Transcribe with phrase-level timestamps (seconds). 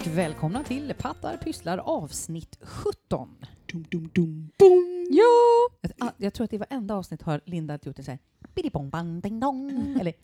[0.00, 3.36] och välkomna till Pattar pysslar avsnitt 17.
[3.72, 5.06] Dum, dum, dum, boom.
[5.10, 5.90] Ja!
[5.98, 8.90] Jag, jag tror att i varenda avsnitt har Linda gjort det så här.
[8.90, 9.96] bang, ding, dong.
[10.00, 10.14] Eller.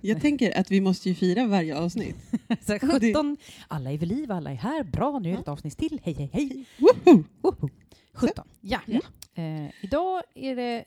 [0.00, 2.16] Jag tänker att vi måste ju fira varje avsnitt.
[2.66, 3.36] Så här, 17.
[3.68, 4.84] Alla är vid liv, alla är här.
[4.84, 6.00] Bra, nu är det ett avsnitt till.
[6.02, 6.64] Hej, hej, hej.
[6.78, 7.24] Woho!
[7.40, 7.68] Woho.
[8.12, 8.44] 17.
[8.60, 8.80] Ja.
[8.86, 9.00] Ja.
[9.34, 10.84] Eh, idag är det,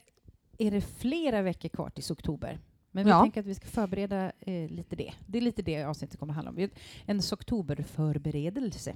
[0.57, 2.59] är det flera veckor kvar till oktober.
[2.95, 3.21] Men vi Ja.
[3.21, 5.13] tänker att vi ska förbereda eh, lite det.
[5.27, 6.55] Det är lite det avsnittet kommer handla om.
[6.55, 6.69] Vi-
[7.05, 8.95] En oktoberförberedelse,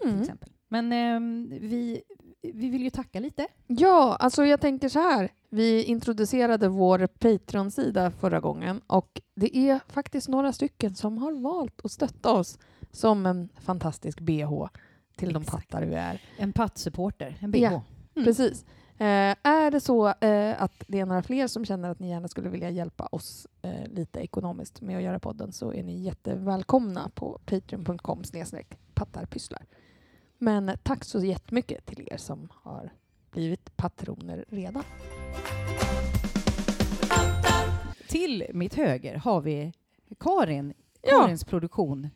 [0.00, 0.20] till Mm.
[0.22, 0.48] exempel.
[0.68, 2.02] Men ehm, vi,
[2.42, 3.46] vi vill ju tacka lite.
[3.66, 5.28] Ja, alltså jag tänker så här.
[5.50, 11.84] Vi introducerade vår Patreon-sida förra gången och det är faktiskt några stycken som har valt
[11.84, 12.58] att stötta oss
[12.90, 14.68] som en fantastisk BH
[15.16, 15.70] till de Exakt.
[15.70, 16.20] pattar vi är.
[16.36, 17.58] En pattsupporter, en BH.
[17.60, 17.82] Ja.
[18.16, 18.24] Mm.
[18.24, 18.64] Precis.
[18.98, 22.28] Eh, är det så eh, att det är några fler som känner att ni gärna
[22.28, 27.10] skulle vilja hjälpa oss eh, lite ekonomiskt med att göra podden så är ni jättevälkomna
[27.14, 29.66] på patreon.com snedstreck pattarpysslar.
[30.38, 32.92] Men tack så jättemycket till er som har
[33.30, 34.82] blivit patroner redan.
[38.08, 39.72] Till mitt höger har vi
[40.20, 41.20] Karin, Ja.
[41.22, 42.08] Karins produktion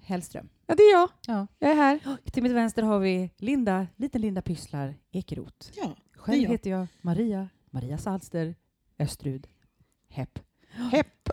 [0.00, 0.48] Hellström.
[0.66, 1.08] Ja, det är jag.
[1.26, 1.46] Ja.
[1.58, 2.00] Jag är här.
[2.30, 5.70] Till mitt vänster har vi Linda, liten Linda Pysslar Ekeroth.
[5.74, 6.50] Ja, Själv jag.
[6.50, 8.54] heter jag Maria, Maria Salster
[8.98, 9.46] Östrud
[10.08, 10.38] Hepp.
[10.92, 11.28] Hepp.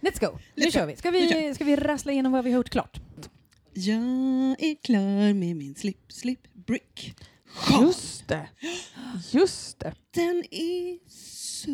[0.00, 0.38] Let's go!
[0.54, 0.96] Nu Let's kör vi.
[0.96, 3.00] Ska vi, ska vi rassla igenom vad vi har gjort klart?
[3.72, 4.02] jag
[4.62, 7.14] är klar med min slip, slip, brick.
[7.46, 7.82] Sjal.
[7.86, 8.48] Just det.
[9.32, 9.94] Just det.
[10.10, 11.70] Den är så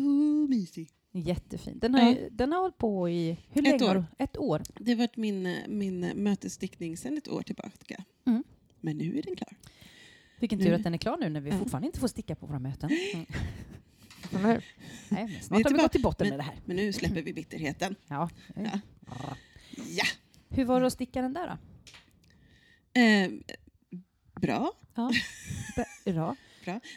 [0.49, 0.89] mysig.
[1.11, 1.79] Jättefin.
[1.79, 3.37] Den har, ju- den har hållit på i...
[3.49, 3.87] Hur Ett länge?
[3.87, 4.05] har år.
[4.17, 4.61] Ett år.
[4.79, 8.03] Det har varit min, min mötesstickning sedan ett år tillbaka.
[8.25, 8.43] Mm.
[8.81, 9.55] Men nu är den klar.
[10.39, 11.57] Vilken Nu- tur att den är klar nu när vi Ja.
[11.59, 12.89] fortfarande inte får sticka på våra möten.
[13.13, 13.25] Mm.
[15.09, 16.55] Nej, men snart har vi gått till botten med det här.
[16.65, 17.95] Men nu släpper vi bitterheten.
[18.07, 18.29] Ja.
[18.55, 18.79] Ja.
[19.89, 20.05] Ja!
[20.49, 21.57] Hur var det att sticka den där då?
[23.01, 23.29] Eh,
[24.41, 24.73] bra.
[26.05, 26.35] Bra.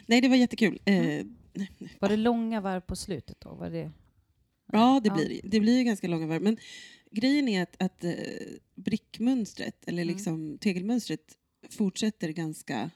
[0.05, 0.79] Nej, det var jättekul.
[0.85, 1.67] Eh, Mm.
[1.99, 3.53] Var det långa varv på slutet då?
[3.55, 3.91] Var det...
[4.71, 5.59] Ja, det blir det.
[5.59, 6.41] Blir ganska långa varv.
[6.41, 6.57] Men
[7.11, 8.13] grejen är att, att eh,
[8.75, 10.13] brickmönstret, eller Mm.
[10.15, 11.37] liksom tegelmönstret,
[11.69, 12.89] fortsätter ganska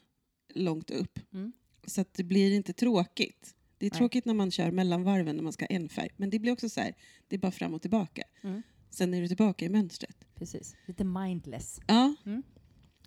[0.56, 1.20] långt upp.
[1.34, 1.54] Mm.
[1.88, 3.56] Så att det blir inte tråkigt.
[3.78, 3.98] Det är Nej.
[3.98, 6.10] tråkigt när man kör mellanvarven när man ska ha en färg.
[6.18, 6.96] Men det blir också så här,
[7.28, 8.24] det är bara fram och tillbaka.
[8.44, 8.62] Mm.
[8.90, 10.18] Sen är du tillbaka i mönstret.
[10.36, 10.76] Precis.
[10.86, 11.80] Lite mindless.
[11.88, 12.16] Ja,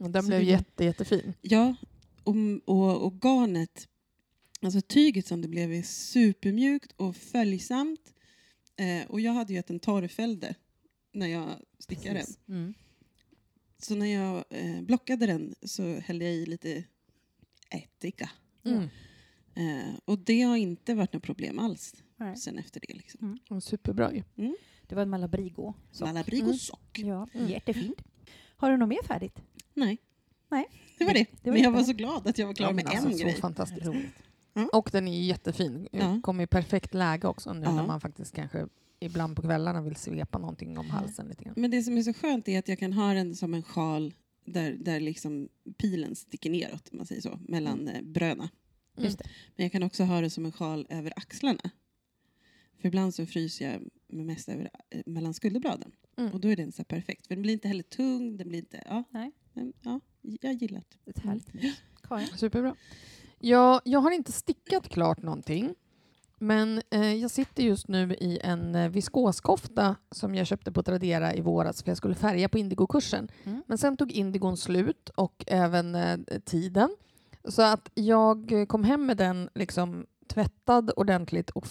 [0.01, 1.33] Och den Så blev det- jätte, jättefin.
[1.41, 1.75] ja.
[2.25, 3.89] Och, och, och garnet,
[4.61, 8.13] alltså tyget som det blev är supermjukt och följsamt.
[8.77, 10.55] Eh, och jag hade ju en torrfällde
[11.13, 12.17] när jag stickade den.
[12.17, 12.39] Precis.
[12.49, 12.75] Mm.
[13.79, 16.85] Så när jag eh, blockade den så hällde jag i lite
[17.71, 18.31] ättika.
[18.65, 18.83] Mm.
[19.55, 22.37] Eh, och det har inte varit något problem alls Nej.
[22.37, 22.95] sen efter det.
[22.95, 23.39] Liksom.
[23.51, 24.23] Och Superbra ju.
[24.87, 25.75] Det var en Malabrigo.
[25.91, 26.07] Så.
[26.07, 26.57] Malabrigo Mm.
[26.57, 26.99] sock.
[26.99, 27.49] Ja, Mm.
[27.51, 28.03] jättefint.
[28.57, 29.43] Har du något mer färdigt?
[29.75, 29.99] Nej.
[30.49, 30.67] Nej.
[30.99, 31.27] Det var det.
[31.43, 33.19] Det var Men jag var så glad att jag var klar Ja, med alltså, en
[33.19, 33.35] så grej.
[33.35, 33.87] fantastiskt.
[33.87, 34.13] Roligt.
[34.73, 35.89] Och den är jättefin.
[35.93, 36.21] Ja.
[36.23, 37.73] Kommer i perfekt läge också nu Ja.
[37.75, 38.67] när man faktiskt kanske
[39.01, 41.55] ibland på kvällarna vill svepa någonting om halsen lite grann.
[41.57, 44.15] Men det som är så skönt är att jag kan ha den som en sjal
[44.47, 45.49] där, där liksom
[45.79, 48.49] pilen sticker neråt, om man säger så, mellan eh, bröna.
[48.99, 49.25] Just det.
[49.57, 51.71] Men jag kan också ha det som en sjal över axlarna.
[52.81, 53.83] För ibland så fryser jag
[54.25, 55.93] mest över, eh, mellan skulderbladen.
[56.17, 56.33] Mm.
[56.33, 57.27] Och då är den så perfekt.
[57.27, 58.83] För den blir inte heller tung, den blir inte...
[58.87, 59.33] Ja, Nej.
[59.53, 60.01] men, ja
[60.41, 61.11] jag gillar det.
[61.11, 61.49] Ett härligt.
[62.03, 62.27] Karin?
[62.37, 62.77] Superbra.
[63.41, 65.75] Ja, jag har inte stickat klart någonting.
[66.39, 71.35] Men eh, jag sitter just nu i en eh, viskoskofta som jag köpte på Tradera
[71.35, 73.29] i våras för jag skulle färga på indigokursen.
[73.45, 73.63] Mm.
[73.67, 76.97] Men sen tog indigon slut och även eh, tiden.
[77.45, 81.67] Så att jag kom hem med den liksom tvättad ordentligt och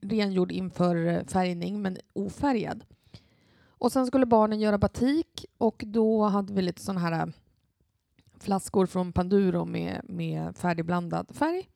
[0.00, 2.84] rengjord inför eh, färgning men ofärgad.
[3.68, 7.32] Och sen skulle barnen göra batik och då hade vi lite sån här eh,
[8.38, 11.68] flaskor från Panduro med, med färdigblandad färg.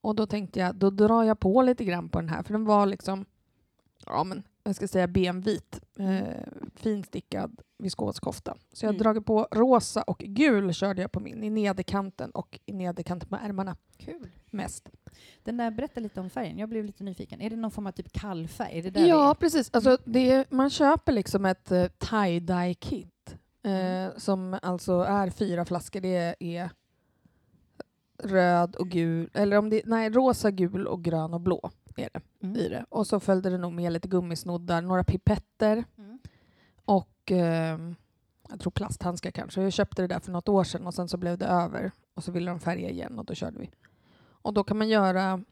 [0.00, 2.64] Och då tänkte jag, då drar jag på lite grann på den här för den
[2.64, 3.24] var liksom,
[4.06, 6.22] ja men jag ska säga benvit, eh,
[6.74, 8.56] finstickad viskoskofta.
[8.72, 9.02] Så jag har Mm.
[9.02, 13.36] dragit på rosa och gul körde jag på min i nederkanten och i nederkanten på
[13.36, 14.28] ärmarna Kul.
[14.50, 14.88] mest.
[15.42, 16.58] Den där, berätta lite om färgen.
[16.58, 17.40] Jag blev lite nyfiken.
[17.40, 18.78] Är det någon form av typ kallfärg?
[18.78, 19.70] Är det där Ja, vi precis.
[19.72, 23.14] Alltså, det är, man köper liksom ett uh, tie-dye kit
[23.62, 24.06] Mm.
[24.10, 26.00] eh, som alltså är fyra flaskor.
[26.00, 26.70] Det är
[28.22, 31.70] röd och gul, eller om det nej, rosa, gul och grön och blå
[32.00, 32.46] är det?
[32.46, 32.56] Mm.
[32.56, 32.84] i det.
[32.88, 36.18] Och så följde det nog med lite gummisnoddar, några pipetter Mm.
[36.84, 37.78] och eh,
[38.50, 39.62] jag tror plasthandskar kanske.
[39.62, 42.24] Jag köpte det där för något år sedan och sen så blev det över och
[42.24, 43.70] så ville de färga igen och då körde vi.
[44.20, 45.44] Och då kan man göra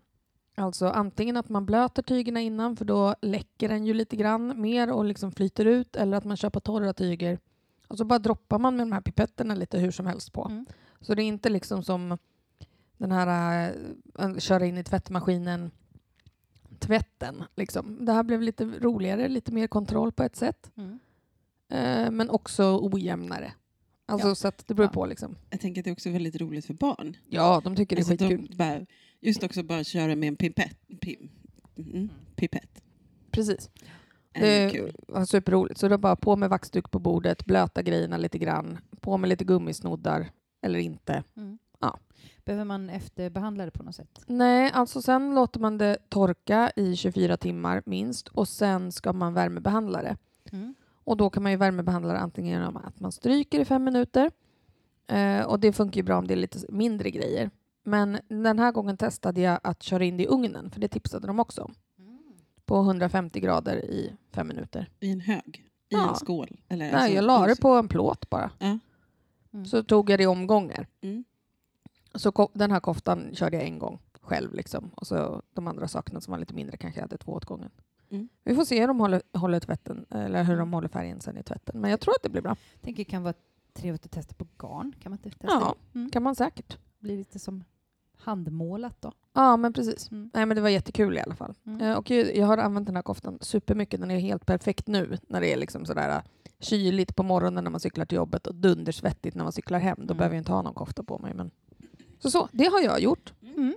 [0.54, 4.92] alltså antingen att man blöter tygerna innan för då läcker den ju lite grann mer
[4.92, 7.38] och liksom flyter ut eller att man köper torra tyger
[7.88, 10.44] Och så bara droppar man med de här pipetterna lite hur som helst på.
[10.44, 10.66] Mm.
[11.00, 12.18] Så det är inte liksom som
[12.98, 13.74] den här
[14.18, 15.70] äh, köra in i tvättmaskinen
[16.78, 17.44] tvätten.
[17.56, 18.04] Liksom.
[18.04, 20.70] Det här blev lite roligare, lite mer kontroll på ett sätt.
[20.76, 20.98] Mm.
[21.68, 23.52] Eh, men också ojämnare.
[24.06, 24.34] Alltså, Ja.
[24.34, 24.92] Så att det beror Ja.
[24.92, 25.06] på.
[25.06, 25.36] Liksom.
[25.50, 27.16] Jag tänker att det är också väldigt roligt för barn.
[27.28, 28.46] Ja, de tycker det är Alltså, skitkul.
[28.50, 28.86] de bara,
[29.20, 30.78] just också bara köra med en pipett.
[31.00, 31.28] Pim,
[31.76, 32.82] mm, pipett.
[33.30, 33.70] Precis.
[34.32, 34.92] Det kul.
[35.08, 35.78] var superroligt.
[35.80, 39.28] Så det var bara på med vaxduk på bordet, blöta grejerna lite grann, på med
[39.28, 40.30] lite gummisnoddar
[40.62, 41.24] eller inte.
[41.36, 41.58] Mm.
[41.80, 41.98] Ja.
[42.46, 44.20] Behöver man efterbehandla det på något sätt?
[44.26, 49.34] Nej, alltså sen låter man det torka i 24 timmar minst och sen ska man
[49.34, 50.16] värmebehandla det.
[50.52, 50.74] Mm.
[51.04, 54.30] Och då kan man ju värmebehandla det antingen genom att man stryker i fem minuter
[55.06, 57.50] eh, och det funkar ju bra om det är lite mindre grejer.
[57.84, 61.26] Men den här gången testade jag att köra in det i ugnen, för det tipsade
[61.26, 61.74] de också om.
[62.64, 64.88] På 150 grader i fem minuter.
[65.00, 65.64] I en hög?
[65.88, 66.08] I Ja.
[66.08, 66.60] en skål?
[66.68, 68.50] Eller, Nej, alltså, jag la det på en plåt bara.
[68.58, 68.78] Ja.
[69.52, 69.66] Mm.
[69.66, 70.86] Så tog jag det i omgångar.
[71.00, 71.24] Mm.
[72.18, 74.54] Så den här koftan körde jag en gång själv.
[74.54, 74.90] Liksom.
[74.94, 77.70] Och så de andra sakerna som var lite mindre kanske jag hade två åt gången.
[78.10, 78.28] Mm.
[78.44, 81.42] Vi får se hur de håller, håller tvätten, eller hur de håller färgen sen i
[81.42, 81.80] tvätten.
[81.80, 82.56] Men jag tror att det blir bra.
[82.80, 83.34] tänker det kan vara
[83.72, 84.92] trevligt att testa på garn.
[85.02, 85.74] Kan man inte testa Ja.
[85.92, 85.98] det?
[85.98, 86.10] Mm.
[86.10, 86.78] kan man säkert.
[86.98, 87.64] Blir lite som
[88.18, 89.12] handmålat då.
[89.32, 90.10] Ja, men precis.
[90.10, 90.30] Mm.
[90.34, 91.54] Nej, men det var jättekul i alla fall.
[91.66, 91.80] Mm.
[91.80, 94.00] Eh, Och jag jag har använt den här koftan supermycket.
[94.00, 96.22] Den är helt perfekt nu när det är liksom sådär äh,
[96.60, 99.96] kyligt på morgonen när man cyklar till jobbet och dundersvettigt när man cyklar hem.
[99.98, 100.16] Då Mm.
[100.16, 101.34] behöver jag inte ha någon kofta på mig.
[101.34, 101.50] Men...
[102.18, 103.32] Så, så, det har jag gjort.
[103.42, 103.74] Mm.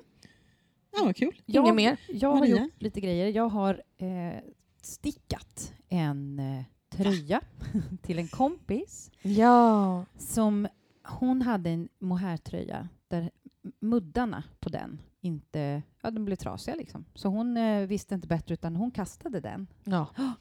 [0.98, 1.42] Ja, vad kul.
[1.46, 1.98] Jag, Inget mer.
[2.10, 2.62] Jag har Maria?
[2.64, 3.28] gjort lite grejer.
[3.28, 4.40] Jag har eh,
[4.82, 7.42] stickat en eh, tröja
[8.02, 10.06] till en kompis Ja.
[10.18, 10.68] som
[11.08, 13.32] hon hade en mohairtröja där
[13.80, 17.06] muddarna på den inte, ja de blev trasiga liksom.
[17.16, 20.08] Så hon eh, visste inte bättre utan hon kastade den ja.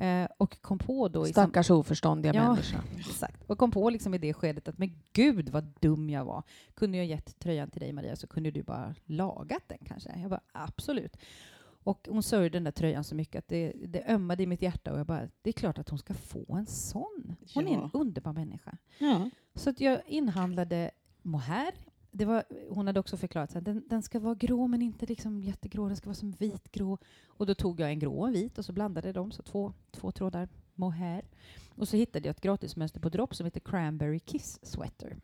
[0.00, 2.48] eh, och kom på då i sam- Stackars oförståndiga Ja.
[2.48, 2.82] människa.
[2.98, 3.50] Exakt.
[3.50, 6.42] Och kom på liksom i det skedet att men gud vad dum jag var.
[6.74, 10.10] Kunde jag gett tröjan till dig Maria så kunde du bara lagat den kanske.
[10.20, 11.16] Jag bara absolut.
[11.82, 14.92] Och hon sörjde den där tröjan så mycket att det, det ömmade i mitt hjärta
[14.92, 17.36] och jag bara, det är klart att hon ska få en sån.
[17.54, 17.90] Hon är en Ja.
[17.92, 18.76] underbar människa.
[18.98, 19.30] Ja.
[19.54, 20.90] Så att jag inhandlade
[21.22, 21.72] mohair.
[22.12, 25.40] Det var, hon hade också förklarat att den, den ska vara grå men inte liksom
[25.40, 26.98] jättegrå, den ska vara som vitgrå.
[27.26, 29.42] Och då tog jag en grå och en vit och så blandade jag dem, så
[29.42, 31.24] två, två trådar mohair.
[31.74, 35.16] Och så hittade jag ett gratismönster på Dropp som heter Cranberry Kiss Sweater.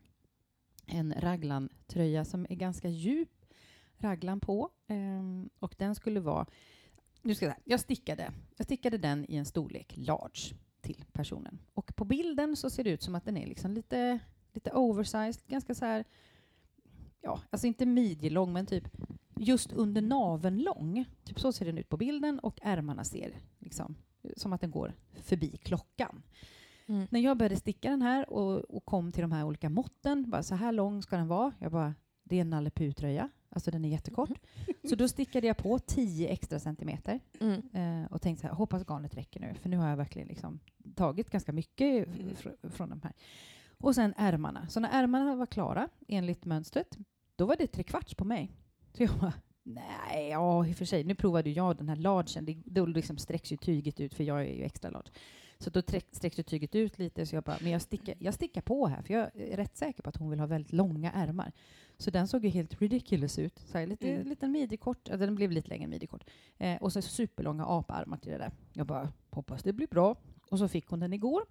[0.87, 3.29] En raglan-tröja som är ganska djup
[3.99, 4.71] raglan på.
[4.89, 6.47] um, och den skulle vara...
[7.23, 11.59] Nu ska jag, säga, jag, stickade, jag stickade den i en storlek large till personen.
[11.75, 14.19] Och på bilden så ser det ut som att den är liksom lite,
[14.53, 16.05] lite oversized, ganska så här...
[17.27, 18.85] Ja, alltså inte midjelång, men typ
[19.37, 21.05] just under naveln lång.
[21.25, 23.97] Typ så ser den ut på bilden och ärmarna ser liksom
[24.37, 26.23] som att den går förbi klockan.
[26.87, 27.07] Mm.
[27.11, 30.43] När jag började sticka den här och, och kom till de här olika måtten, bara
[30.43, 31.53] så här lång ska den vara.
[31.59, 34.31] Jag bara, det är en Nalle Puh-tröja, alltså den är jättekort.
[34.89, 37.63] Så då stickade jag på 10 extra centimeter Mm.
[38.05, 40.61] eh, och tänkte så här, hoppas garnet räcker nu, för nu har jag verkligen liksom
[40.95, 43.13] tagit ganska mycket fr- från de här.
[43.79, 44.69] Och sen ärmarna.
[44.69, 46.97] Så när ärmarna var klara, enligt mönstret,
[47.37, 48.53] då var det tre kvarts på mig.
[48.93, 52.45] Så jag bara, nej, ja i och för sig, nu provade jag den här largen,
[52.45, 55.11] det, då liksom sträcks ju tyget ut, för jag är ju extra large.
[55.59, 58.35] Så då träck- sträcks ju tyget ut lite, så jag bara, men jag stickar, jag
[58.35, 61.13] stickar på här, för jag är rätt säker på att hon vill ha väldigt långa
[61.13, 61.53] ärmar.
[61.99, 63.59] Så den såg ju helt ridiculous ut.
[63.59, 64.29] Så här, lite, Mm.
[64.29, 66.25] liten midjekort, den blev lite längre midjekort.
[66.59, 68.53] Eh, och så superlånga aparmar till det där.
[68.73, 70.17] Jag bara, hoppas det blir bra.
[70.51, 71.43] Och så fick hon den igår.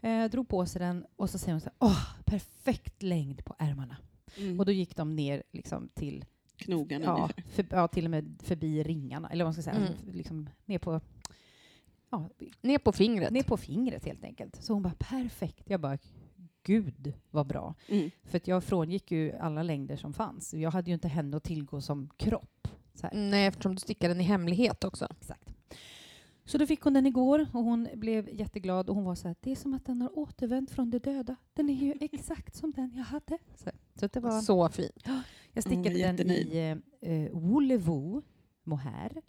[0.00, 3.54] Eh, drog på sig den och så säger hon så här, åh, perfekt längd på
[3.58, 3.96] ärmarna.
[4.38, 4.58] Mm.
[4.60, 6.24] Och då gick de ner liksom till,
[6.56, 9.28] Knogarna ja, för, ja, till och med förbi ringarna.
[9.30, 10.16] Eller vad man ska säga, Mm.
[10.16, 11.00] liksom ner på,
[12.10, 12.28] ja,
[12.60, 13.30] Ner på fingret.
[13.30, 14.62] ner på fingret helt enkelt.
[14.62, 15.70] Så hon bara, perfekt.
[15.70, 15.98] Jag bara,
[16.62, 17.74] gud vad bra.
[17.88, 18.10] Mm.
[18.24, 20.54] För att jag frångick ju alla längder som fanns.
[20.54, 22.68] Jag hade ju inte henne att tillgå som kropp.
[23.12, 25.08] Nej, eftersom du stickar den i hemlighet också.
[25.20, 25.51] Exakt.
[26.44, 29.36] Så då fick hon den igår och hon blev jätteglad och hon var så här,
[29.40, 31.36] det är som att den har återvänt från de döda.
[31.54, 33.38] Den är ju exakt som den jag hade.
[33.54, 34.90] Så, så det var, Så fin.
[35.52, 38.22] jag stickade Mm, den i eh, Woolevoo
[38.64, 39.22] mohair.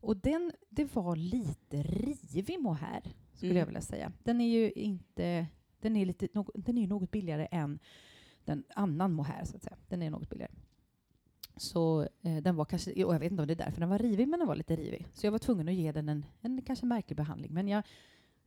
[0.00, 3.58] Och den, det var lite rivig mohair, skulle Mm.
[3.60, 4.12] jag vilja säga.
[4.24, 5.46] Den är ju inte,
[5.80, 7.78] den är, lite, något, den är något billigare än
[8.44, 9.76] den annan mohair, så att säga.
[9.88, 10.52] Den är något billigare.
[11.58, 13.98] Så eh, den var kanske, och jag vet inte om det är därför den var
[13.98, 15.06] rivig, men den var lite rivig.
[15.14, 17.54] Så jag var tvungen att ge den en, en kanske märklig behandling.
[17.54, 17.82] Men jag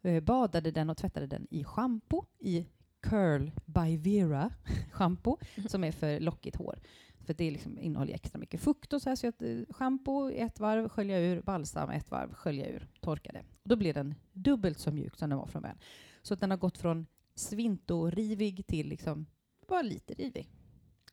[0.01, 2.67] eh, badade den och tvättade den i schampo, i
[3.01, 4.51] Curl by Vera
[4.91, 5.37] schampo,
[5.67, 6.79] som är för lockigt hår.
[7.25, 9.15] För det liksom innehåller extra mycket fukt och så här.
[9.15, 13.43] Så att, eh, schampo ett varv, skölja ur, balsam ett varv, skölja ur, torka det.
[13.63, 15.77] Och då blir den dubbelt så mjuk som den var från början.
[16.21, 19.25] Så att den har gått från svintorivig till liksom
[19.67, 20.49] bara lite rivig.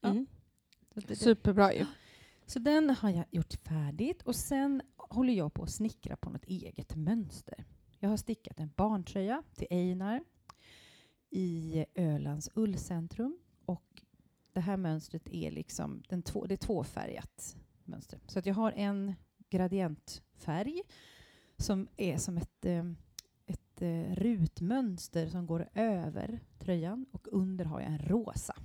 [0.01, 0.09] Ja.
[0.09, 0.27] Mm.
[1.01, 1.87] Superbra ju.
[2.47, 6.45] så den har jag gjort färdigt och sen håller jag på att snickra på något
[6.45, 7.65] eget mönster.
[7.99, 10.25] Jag har stickat en barntröja till Einar
[11.31, 14.03] i Ölands ullcentrum och
[14.53, 18.21] det här mönstret är liksom den två, det är tvåfärgat mönster.
[18.27, 19.15] Så att jag har en
[19.51, 20.83] gradientfärg
[21.57, 22.85] som är som ett, eh,
[23.47, 28.57] ett eh, rutmönster som går över tröjan och under har jag en rosa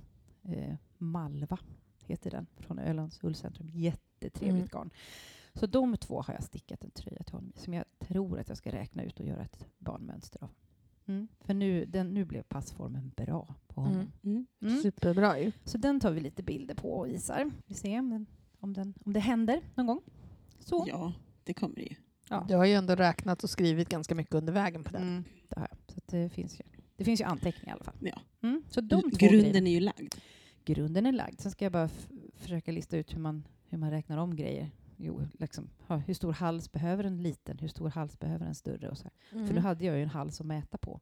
[0.42, 1.58] eh, malva
[2.06, 3.70] heter den från Ölands ullcentrum.
[3.72, 4.68] Jättetrevligt Mm.
[4.72, 4.90] garn.
[5.54, 8.58] Så de två har jag stickat en tröja till honom som jag tror att jag
[8.58, 10.50] ska räkna ut och göra ett barnmönster av.
[11.06, 11.28] Mm.
[11.40, 13.96] För nu, den, nu blev passformen bra på honom.
[13.96, 14.10] Mm.
[14.22, 14.46] Mm.
[14.62, 14.82] Mm.
[14.82, 15.52] Superbra ju.
[15.64, 17.50] Så den tar vi lite bilder på och visar.
[17.66, 18.26] Vi ser om, den,
[18.58, 20.00] om, den, om det händer någon gång.
[20.58, 20.84] Så.
[20.88, 21.12] Ja,
[21.44, 21.94] det kommer det ju.
[22.28, 22.44] Ja.
[22.48, 25.02] Du har ju ändå räknat och skrivit ganska mycket under vägen på den.
[25.02, 25.78] Mm, det har jag.
[25.92, 26.64] Så att det, finns ju,
[26.96, 27.96] det finns ju anteckningar i alla fall.
[28.00, 28.20] Ja.
[28.42, 28.62] Mm.
[28.70, 29.68] Så de två Grunden grejerna.
[29.68, 30.14] är ju lagd.
[30.64, 31.40] Grunden är lagd.
[31.40, 31.88] Sen ska jag bara
[32.34, 34.70] försöka lista ut hur man, hur man räknar om grejer.
[34.96, 37.58] Jo, liksom, ha, hur stor hals behöver en liten?
[37.58, 38.88] Hur stor hals behöver en större?
[38.90, 39.08] Och så.
[39.32, 39.46] Mm.
[39.46, 41.00] För nu hade jag ju en hals att mäta på.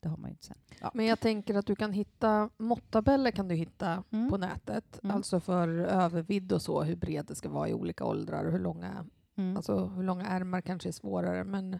[0.00, 0.56] Det har man ju inte sen.
[0.80, 0.90] Ja.
[0.94, 4.30] Men jag tänker att du kan hitta måttabeller kan du hitta Mm.
[4.30, 5.00] på nätet.
[5.04, 5.16] Mm.
[5.16, 8.58] Alltså för övervidd och så, hur bred det ska vara i olika åldrar och hur
[8.58, 9.06] långa,
[9.36, 9.56] Mm.
[9.56, 11.44] alltså hur långa ärmar kanske är svårare.
[11.44, 11.78] Men,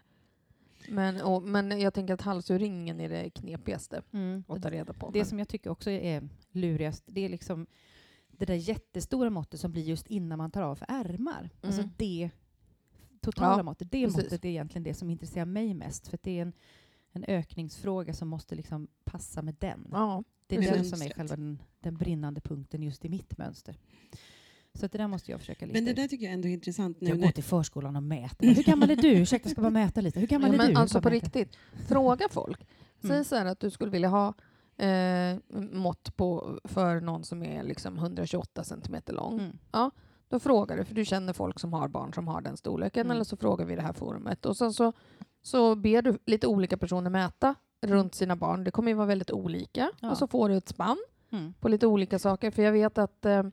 [0.89, 4.43] men, och, men jag tänker att halsurringen är det knepigaste Mm.
[4.47, 5.09] att ta reda på.
[5.11, 7.67] Det Men- som jag tycker också är lurigast, det är liksom
[8.31, 11.49] det där jättestora måttet som blir just innan man tar av för ärmar.
[11.61, 11.93] Alltså Mm.
[11.97, 12.29] det
[13.21, 13.91] totala Ja, måttet.
[13.91, 14.23] Det precis.
[14.23, 16.07] måttet är egentligen det som intresserar mig mest.
[16.07, 16.53] För det är en,
[17.11, 19.87] en ökningsfråga som måste liksom passa med den.
[19.91, 23.77] ja, det är den som är själva den, den brinnande punkten just i mitt mönster.
[24.79, 26.51] Så att det där måste jag försaka lista Men det där tycker jag ändå är
[26.53, 28.47] intressant nu Jag går till förskolan och mäter.
[28.47, 29.07] Hur gammal är du?
[29.11, 30.19] Ursäkta, ska bara mäta lite.
[30.19, 30.73] Hur gammal ja är du?
[30.73, 31.25] men alltså Bara på mäta.
[31.25, 31.55] riktigt,
[31.87, 32.67] fråga folk.
[33.01, 33.23] Säg Mm.
[33.23, 34.33] så här att du skulle vilja ha
[34.77, 35.37] eh,
[35.71, 39.39] mått på, för någon som är liksom 128 centimeter lång.
[39.39, 39.91] Mm.
[40.29, 43.11] Då frågar du, för du känner folk som har barn som har den storleken, Mm.
[43.15, 44.45] eller så frågar vi i det här forumet.
[44.45, 44.93] Och sen så,
[45.41, 48.63] så ber du lite olika personer mäta runt sina barn.
[48.63, 49.91] Det kommer ju vara väldigt olika.
[49.99, 50.11] Ja.
[50.11, 50.97] Och så får du ett spann
[51.31, 51.53] Mm.
[51.59, 52.51] på lite olika saker.
[52.51, 53.43] För jag vet att eh,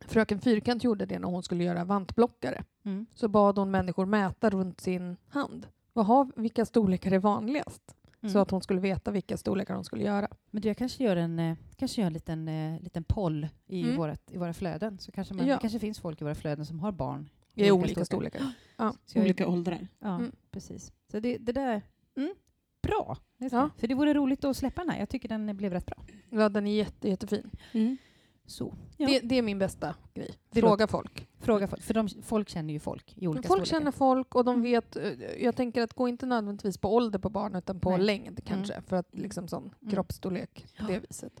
[0.00, 2.64] fröken Fyrkant gjorde det när hon skulle göra vantblockare.
[2.84, 3.06] Mm.
[3.14, 5.66] Så bad hon människor mäta runt sin hand.
[5.92, 7.94] Vad har, vilka storlekar är vanligast?
[8.22, 8.32] Mm.
[8.32, 10.28] Så att hon skulle veta vilka storlekar hon skulle göra.
[10.50, 13.82] Men du, jag kanske gör en, eh, kanske gör en liten, eh, liten poll i,
[13.82, 13.96] Mm.
[13.96, 14.98] vårat, i våra flöden.
[14.98, 15.54] Så kanske man, Ja.
[15.54, 17.28] Det kanske finns folk i våra flöden som har barn.
[17.54, 18.38] I Olika olika storlekar.
[18.38, 18.98] storlekar.
[19.06, 19.88] Så jag, olika åldrar.
[19.98, 20.32] Ja, Mm.
[20.50, 20.92] precis.
[21.10, 21.82] Så det, det där...
[22.16, 22.34] Mm,
[22.82, 23.16] bra!
[23.38, 23.70] Ja.
[23.78, 24.98] För det vore roligt att släppa den här.
[24.98, 25.96] Jag tycker den blev rätt bra.
[26.30, 27.50] Ja, den är jätte, jättefin.
[27.72, 27.96] Mm.
[28.46, 28.74] Så.
[28.96, 29.06] Ja.
[29.06, 30.34] Det, det är min bästa grej.
[30.50, 31.28] Det Fråga folk.
[31.40, 33.78] Fråga folk, för de, folk känner ju folk i olika Folk storlekar.
[33.84, 34.62] känner folk och de Mm.
[34.62, 35.02] vet, eh,
[35.44, 38.00] jag tänker att gå inte nödvändigtvis på ålder på barn utan på Nej.
[38.00, 38.82] längd kanske.
[38.86, 39.94] För att liksom sån Mm.
[39.94, 40.86] kroppsstorlek på Ja.
[40.86, 41.32] det viset.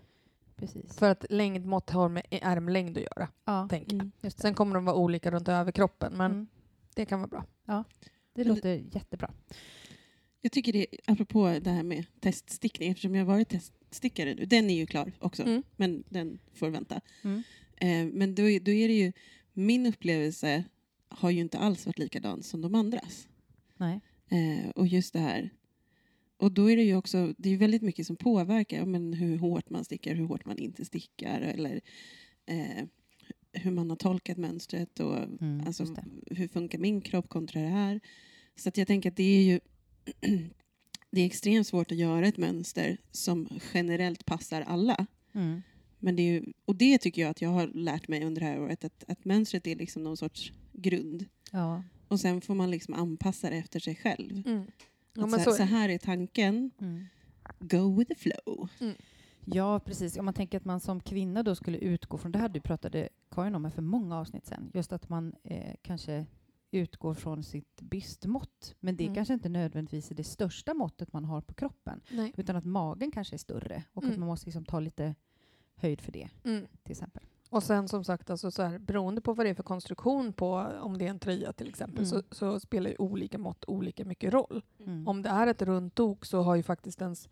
[0.56, 0.96] Precis.
[0.98, 4.00] För att längdmått har med ärmlängd att göra, Ja, tänker jag.
[4.02, 4.12] Mm.
[4.20, 4.42] just det.
[4.42, 6.46] Sen kommer de vara olika runt överkroppen, men mm.
[6.94, 7.44] det kan vara bra.
[7.66, 7.84] Det
[8.44, 9.30] Men låter jättebra.
[10.40, 13.54] Jag tycker det, apropå det här med teststickning, eftersom jag har varit
[13.94, 15.62] teststickare nu, den är ju klar också, Mm.
[15.76, 17.00] men den får vänta.
[17.24, 17.42] Mm.
[17.76, 19.12] Eh, men då, är- då är det ju,
[19.52, 20.64] min upplevelse
[21.08, 23.28] har ju inte alls varit likadan som de andras.
[23.76, 24.00] Nej.
[24.30, 25.50] Eh, och just det här,
[26.36, 29.70] och då är det ju också, det är väldigt mycket som påverkar men hur hårt
[29.70, 31.80] man stickar, hur hårt man inte stickar eller
[32.46, 32.84] eh,
[33.52, 35.96] hur man har tolkat mönstret och Mm, alltså,
[36.30, 38.00] hur funkar min kropp kontra det här.
[38.56, 39.60] Så att jag tänker att det är ju
[41.14, 45.06] det är extremt svårt att göra ett mönster som generellt passar alla.
[45.32, 45.62] Mm.
[45.98, 48.46] Men det är ju, och det tycker jag att jag har lärt mig under det
[48.46, 51.24] här året, att, att mönstret är liksom någon sorts grund.
[51.50, 51.82] Ja.
[52.08, 54.42] Och sen får man liksom anpassa det efter sig själv.
[54.46, 54.66] Mm.
[55.14, 57.04] Ja, så, så, så här är tanken, Mm.
[57.58, 58.68] go with the flow.
[59.44, 60.16] Ja, precis.
[60.16, 63.08] Om man tänker att man som kvinna då skulle utgå från, det här du pratade
[63.30, 66.26] Karin om här för många avsnitt sen, just att man eh, kanske
[66.74, 68.74] utgår från sitt bystmått.
[68.80, 69.14] Men det Mm.
[69.14, 72.32] kanske inte nödvändigtvis är det största måttet man har på kroppen, nej.
[72.36, 74.20] utan att magen kanske är större och att Mm.
[74.20, 75.14] man måste liksom ta lite
[75.76, 76.66] höjd för det, Mm.
[76.82, 77.22] till exempel.
[77.50, 80.52] Och sen som sagt, alltså så här, beroende på vad det är för konstruktion på,
[80.80, 82.06] om det är en tröja till exempel, Mm.
[82.06, 84.62] så, så spelar ju olika mått olika mycket roll.
[84.86, 85.08] Mm.
[85.08, 87.28] Om det är ett runt ok så har ju faktiskt ens,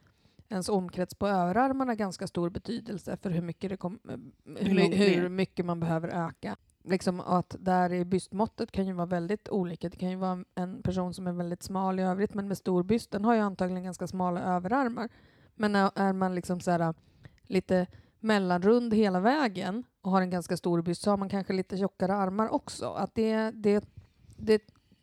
[0.49, 4.17] ens omkrets på överarmarna ganska stor betydelse för hur mycket, kom, eh,
[4.57, 6.57] hur, hur mycket man behöver öka.
[6.85, 9.89] Liksom att där i bystmåttet kan ju vara väldigt olika.
[9.89, 12.83] Det kan ju vara en person som är väldigt smal i övrigt men med stor
[12.83, 15.09] byst, den har ju antagligen ganska smala överarmar.
[15.55, 16.95] Men är man liksom så här,
[17.43, 17.87] lite
[18.21, 22.15] mellanrund hela vägen och har en ganska stor byst så har man kanske lite tjockare
[22.15, 22.87] armar också.
[22.91, 23.85] Att det, det,
[24.37, 24.63] det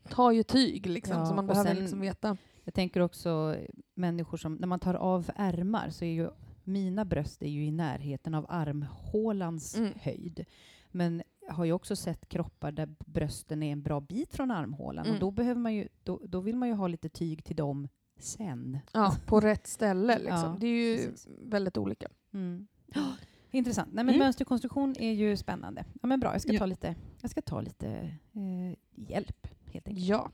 [0.09, 2.37] tar ju tyg liksom, Ja, så man behöver sen- liksom veta.
[2.63, 6.29] Jag tänker också eh, människor som, när man tar av ärmar så är ju
[6.63, 9.93] mina bröst är ju i närheten av armhålans Mm.
[10.01, 10.45] höjd.
[10.91, 15.15] Men har ju också sett kroppar där brösten är en bra bit från armhålan Mm.
[15.15, 17.87] och då, behöver man ju, då, då vill man ju ha lite tyg till dem
[18.19, 18.79] sen.
[18.93, 20.17] Ja, på rätt ställe.
[20.19, 20.37] Liksom.
[20.37, 21.27] Ja, det är ju precis.
[21.41, 22.07] väldigt olika.
[22.33, 22.67] Mm.
[23.51, 23.93] Intressant.
[23.93, 24.25] Nej, men Mm.
[24.25, 25.85] mönsterkonstruktion är ju spännande.
[26.01, 26.59] Ja, men bra, jag ska Ja.
[26.59, 27.87] ta lite, jag ska ta lite
[28.33, 30.07] eh, hjälp helt enkelt.
[30.07, 30.29] Ja.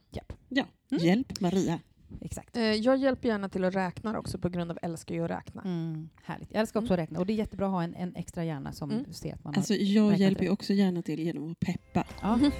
[0.49, 1.03] Ja, Mm.
[1.05, 1.79] hjälp Maria.
[2.21, 2.57] Exakt.
[2.57, 5.61] Eh, jag hjälper gärna till att räkna också på grund av älskar ju att räkna.
[5.61, 6.49] Mm, härligt.
[6.51, 8.71] Jag älskar också att räkna och det är jättebra att ha en, en extra hjärna
[8.71, 9.13] som Mm.
[9.13, 9.79] ser att man Alltså, har...
[9.79, 12.05] jag hjälper ju också gärna till genom att peppa.
[12.21, 12.39] Ja.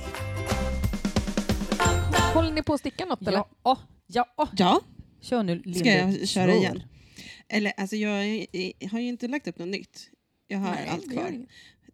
[2.34, 3.32] Håller ni på att sticka något eller?
[3.38, 4.50] Ja, åh, ja, åh.
[4.58, 4.82] Ja,
[5.22, 5.80] kör nu Linde.
[5.80, 6.58] Ska jag köra Kör.
[6.58, 6.84] igen?
[7.48, 10.10] eller alltså jag är- har ju inte lagt upp något nytt.
[10.48, 11.46] Jag har Nej, allt kvar.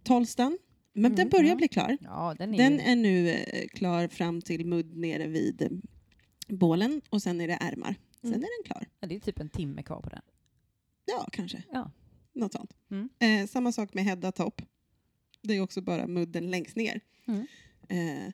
[0.04, 0.58] Tolstan,
[0.94, 1.58] men Mm, den börjar mm.
[1.58, 1.98] bli klar.
[2.02, 2.80] Ja, den är Den ju...
[2.80, 5.82] är nu eh, klar fram till mudd nere vid
[6.48, 7.96] bålen och sen är det ärmar.
[8.22, 8.40] Sen Mm.
[8.44, 8.88] är den klar.
[9.00, 10.22] Ja, det är typ en timme kvar på den.
[11.06, 11.64] Ja, kanske.
[11.72, 11.92] Ja.
[12.34, 12.74] Något sånt.
[12.92, 13.10] Mm.
[13.20, 14.62] Eh, samma sak med Hedda topp.
[15.42, 17.02] Det är också bara mudden längst ner.
[17.26, 17.48] Mm.
[17.90, 18.34] Eh,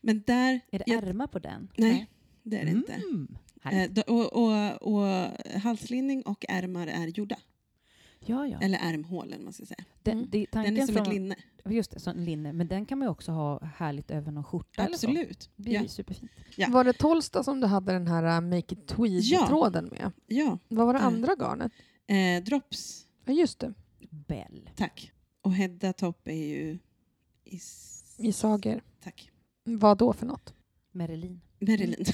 [0.00, 0.60] men där...
[0.70, 1.68] Är det jag- ärmar på den?
[1.76, 2.10] Nej,
[2.42, 2.92] det är det inte.
[2.92, 3.28] Mm.
[3.96, 5.30] Eh, och, och, och
[5.60, 7.38] halslinning och ärmar är gjorda.
[8.26, 8.58] Ja, ja.
[8.60, 9.84] Eller ärmhålen, man ska säga.
[10.02, 10.30] Den, Mm.
[10.30, 11.36] det, Den är som från, ett linne.
[11.64, 12.52] Just det, som linne.
[12.52, 15.06] Men den kan man ju också ha härligt över någon skjorta eller så.
[15.08, 15.50] Absolut.
[15.56, 15.88] Det blir Ja.
[15.88, 16.30] superfint.
[16.56, 16.68] Ja.
[16.70, 20.12] Var det Tolsta som du hade den här uh, Make It Tweed-tråden med?
[20.26, 20.58] ja.
[20.68, 21.06] Vad var det Eh.
[21.06, 21.72] andra garnet?
[22.06, 23.74] Eh, drops, Ja, just det.
[24.10, 24.70] Bell.
[24.76, 25.12] tack.
[25.42, 26.78] Och Hedda topp är ju...
[27.44, 27.92] Is...
[28.18, 28.82] I Sager.
[29.02, 29.30] Tack.
[29.64, 30.54] Vad då för något?
[30.92, 31.40] Merelin.
[31.60, 32.04] Marilyn.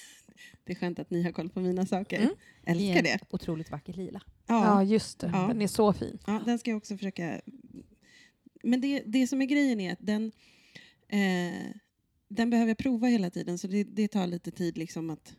[0.64, 2.18] det är skönt att ni har koll på mina saker.
[2.20, 2.34] Mm.
[2.64, 3.18] Älskar det.
[3.30, 4.22] otroligt vacker lila.
[4.46, 5.30] Ja, Ja, just det.
[5.32, 5.46] Ja.
[5.48, 6.18] Den är så fin.
[6.26, 7.40] ja, den ska jag också försöka...
[8.62, 10.32] Men det, det som är grejen är att den...
[11.08, 11.66] Eh,
[12.28, 15.36] den behöver jag prova hela tiden, så det, det tar lite tid liksom att...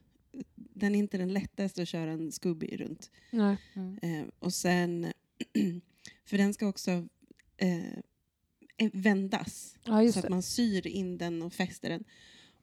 [0.55, 3.11] Den är inte den lättaste att köra en Scooby runt.
[3.31, 3.97] Mm.
[4.01, 5.13] Eh, och sen...
[6.25, 6.91] för den ska också
[7.57, 9.75] eh, vändas.
[9.83, 10.29] Ja, så att det.
[10.29, 12.03] man syr in den och fäster den.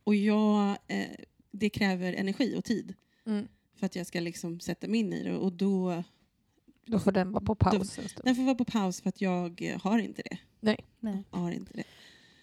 [0.05, 1.07] Och jag, eh,
[1.51, 2.95] det kräver energi och tid
[3.27, 3.49] Mm.
[3.77, 5.37] för att jag ska liksom sätta mig in i det.
[5.37, 6.05] Och då,
[6.87, 8.09] Då får den vara på paus stund.
[8.25, 10.39] den får vara på paus för att jag eh, har inte det.
[10.61, 10.87] Nej.
[11.31, 11.85] Jag har inte det.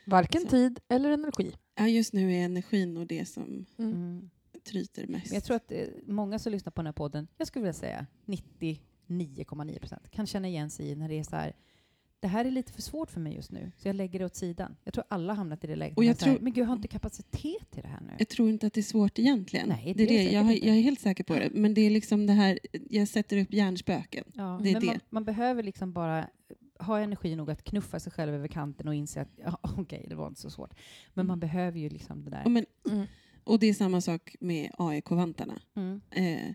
[0.06, 0.47] Varken Så.
[0.47, 1.56] tid eller energi.
[1.75, 3.91] Ja, just nu är energin och det som Mm.
[3.93, 4.30] Mm.
[4.63, 5.25] tryter mest.
[5.25, 7.73] Men jag tror att eh, många som lyssnar på den här podden, jag skulle vilja
[7.73, 11.54] säga 99,9 procent, kan känna igen sig i när det är så här,
[12.21, 14.36] det här är lite för svårt för mig just nu, så jag lägger det åt
[14.36, 14.75] sidan.
[14.84, 15.97] Jag tror alla hamnat i det läget.
[15.97, 18.13] Och jag man tror- men gud, jag har inte kapacitet till det här nu.
[18.19, 19.69] Jag tror inte att det är svårt egentligen.
[19.69, 20.31] Nej, det det är det.
[20.31, 21.49] Jag, har, jag är helt säker på det.
[21.53, 24.23] Men det är liksom det här, jag sätter upp hjärnspöken.
[24.34, 24.99] Ja, det är men Man, det.
[25.10, 26.27] man behöver liksom bara
[26.79, 30.15] ha energi nog att knuffa sig själv över kanten och inse att ja, okej, det
[30.15, 30.73] var inte så svårt.
[31.13, 32.41] Men man behöver ju liksom det där.
[32.43, 33.07] Ja, men, Mm.
[33.43, 35.62] och det är samma sak med AIK-vantarna.
[35.75, 36.01] Mm.
[36.12, 36.53] Eh,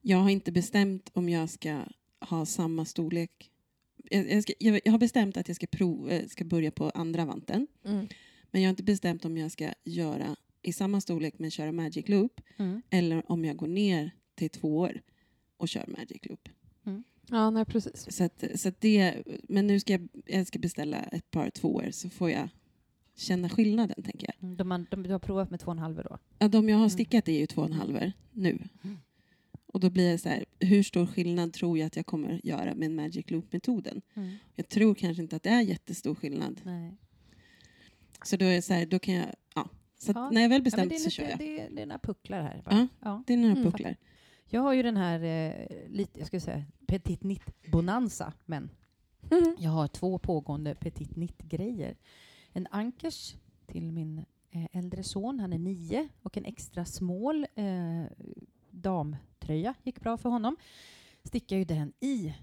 [0.00, 1.80] jag har inte bestämt om jag ska
[2.20, 3.50] ha samma storlek.
[4.10, 7.24] Jag, ska, jag, jag har bestämt att jag ska, prov, eh, ska börja på andra
[7.24, 7.66] vanten.
[7.84, 8.06] Mm.
[8.50, 12.08] Men jag har inte bestämt om jag ska göra i samma storlek men köra Magic
[12.08, 12.40] Loop.
[12.56, 12.82] Mm.
[12.90, 15.00] Eller om jag går ner till två år
[15.56, 16.48] och kör Magic Loop.
[17.30, 18.06] Ja, nej precis.
[18.16, 21.88] Så att, så att det, men nu ska jag, jag ska beställa ett par tvåor
[21.90, 22.48] så får jag
[23.16, 24.42] känna skillnaden tänker jag.
[24.42, 26.18] Mm, De, man, de, du har provat med två och en halv då?
[26.38, 26.90] Ja, de jag har Mm.
[26.90, 28.58] stickat är ju två och en halver nu.
[29.74, 32.74] Och då blir det så här, hur stor skillnad tror jag att jag kommer göra
[32.74, 34.02] med Magic Loop-metoden?
[34.14, 34.36] Mm.
[34.54, 36.60] Jag tror kanske inte att det är jättestor skillnad.
[36.64, 36.96] Nej.
[38.24, 39.68] Så då är så här, då kan jag, ja.
[39.98, 40.30] Så Ja.
[40.30, 41.38] när jag väl Ja, bestämt är så lite, kör jag.
[41.38, 42.62] det, är, det är några pucklar här.
[42.70, 42.86] Ja.
[43.00, 43.22] Ja.
[43.26, 43.64] Det är några Mm.
[43.64, 43.96] pucklar.
[44.50, 48.70] Jag har ju den här, eh, lite, jag skulle säga, petit knit bonanza, men
[49.30, 49.56] Mm.
[49.58, 51.96] jag har två pågående petit knit-grejer.
[52.52, 53.34] En ankers
[53.66, 54.18] till min
[54.50, 58.04] eh, äldre son, han är nio, och en extra smål eh,
[58.74, 60.56] damtröja gick bra för honom.
[61.24, 62.34] Stickar ju den i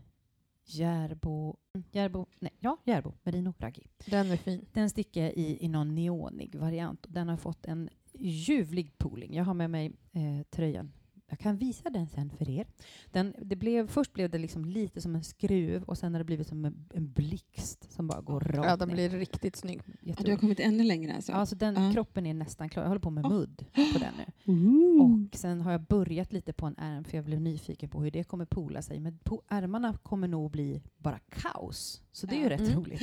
[0.66, 1.58] Järbo,
[1.92, 3.88] Järbo, nej, ja, Järbo Merino Raggi.
[4.06, 4.66] Den är fin.
[4.74, 7.06] Den stickar jag i, i någon neonig variant.
[7.06, 9.34] Och den har fått en ljuvlig pooling.
[9.34, 10.92] Jag har med mig eh, tröjan.
[11.32, 12.68] Jag kan visa den sen för er.
[13.12, 16.26] Den, det blev, först blev det liksom lite som en skruv och sen har det
[16.26, 18.96] blivit som en, en blixt som bara går rakt Ja, den ner.
[18.96, 19.82] blir riktigt snygg.
[20.02, 21.32] Ja, du har kommit ännu längre alltså?
[21.32, 21.92] Ja, så den Ja.
[21.94, 22.84] kroppen är nästan klar.
[22.84, 23.32] Jag håller på med Oh.
[23.32, 24.54] mudd på den nu.
[24.54, 25.26] Ooh.
[25.30, 28.12] Och sen har jag börjat lite på en ärm för jag blev nyfiken på hur
[28.12, 29.00] det kommer pola sig.
[29.00, 32.02] Men på ärmarna kommer nog bli bara kaos.
[32.12, 32.50] Så det är ju Ja.
[32.50, 32.74] rätt Mm.
[32.74, 33.02] roligt.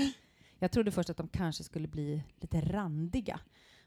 [0.58, 3.40] Jag trodde först att de kanske skulle bli lite randiga.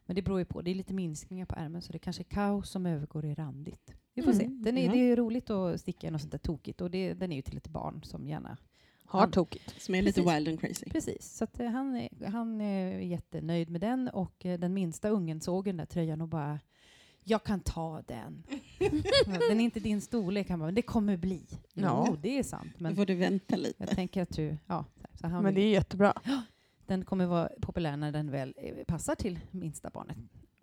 [0.06, 0.62] Men det beror ju på.
[0.62, 3.94] Det är lite minskningar på ärmen så det kanske är kaos som övergår i randigt.
[4.14, 4.48] Vi får Mm, se.
[4.64, 4.92] Den är, ja.
[4.92, 7.36] Det är ju roligt att sticka i något sånt där tokigt och det, den är
[7.36, 8.58] ju till ett barn som gärna...
[9.06, 9.82] Har Han- tokigt.
[9.82, 10.36] Som är lite Precis.
[10.38, 10.86] wild and crazy.
[10.90, 15.10] Precis, så att, eh, han, är, han är jättenöjd med den och eh, den minsta
[15.10, 16.60] ungen såg den där tröjan och bara
[17.24, 18.44] jag kan ta den.
[19.50, 21.46] Den är inte din storlek, han bara, men det kommer bli.
[21.74, 22.06] Ja.
[22.10, 22.72] Jo, det är sant.
[22.78, 23.86] Då Men får du vänta jag lite.
[23.86, 24.86] tänker att du, ja,
[25.22, 26.14] så han Men det är jättebra.
[26.86, 30.18] den kommer vara populär när den väl eh, passar till minsta barnet.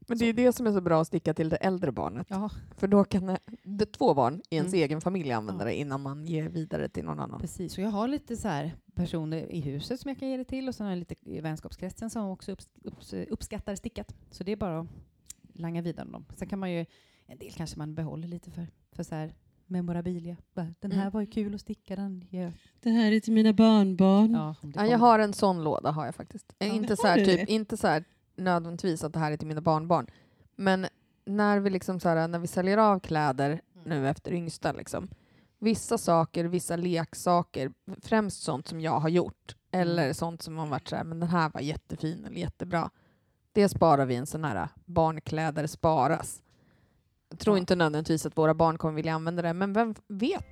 [0.09, 2.27] Men det är det som är så bra att sticka till det äldre barnet.
[2.31, 4.85] Ja, För då kan det, det två barn i ens Mm.
[4.85, 5.69] egen familj använda Ja.
[5.69, 7.41] det innan man ger vidare till någon annan.
[7.41, 7.79] precis.
[7.79, 10.69] Och jag har lite så här personer i huset som jag kan ge det till
[10.69, 14.15] och sen har jag lite i vänskapskretsen som också upps, upps, uppskattar stickat.
[14.31, 14.87] Så det är bara att
[15.53, 16.25] langa vidare dem.
[16.37, 16.87] Sen kan man ju,
[17.27, 19.35] en del kanske man behåller lite för, för så här
[19.67, 20.37] memorabilia.
[20.81, 21.11] Den här Mm.
[21.11, 22.53] var ju kul att sticka, den jag.
[22.81, 24.33] Det här är till mina barnbarn.
[24.33, 26.55] Ja, Ja, jag har en sån låda har jag faktiskt.
[26.59, 26.67] Ja.
[26.67, 28.05] inte, så typ, inte så här
[28.39, 30.07] nödvändigtvis att det här är till mina barnbarn.
[30.57, 30.87] Men
[31.25, 35.09] när vi, liksom så här, när vi säljer av kläder nu efter yngsta, liksom,
[35.59, 37.73] vissa saker, vissa leksaker,
[38.03, 41.29] främst sånt som jag har gjort, eller sånt som har varit så här, men den
[41.29, 42.91] här var jättefin eller jättebra.
[43.53, 46.43] Det sparar vi i en sån här barnkläder sparas.
[47.31, 50.47] Jag tror inte nödvändigtvis att våra barn kommer vilja använda det, men vem vet?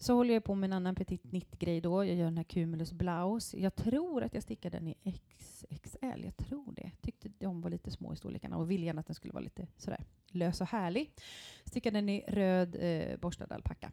[0.00, 2.04] Så håller jag på med en annan petit nitt grej då.
[2.04, 3.58] Jag gör den här Cumulus Blouse.
[3.58, 4.96] Jag tror att jag stickar den i
[5.38, 6.24] XXL.
[6.24, 6.90] Jag tror det.
[7.00, 9.66] Tyckte de var lite små i storlekarna och ville gärna att den skulle vara lite
[9.76, 11.12] sådär lös och härlig.
[11.64, 13.92] Stickar den i röd eh, borstad alpacka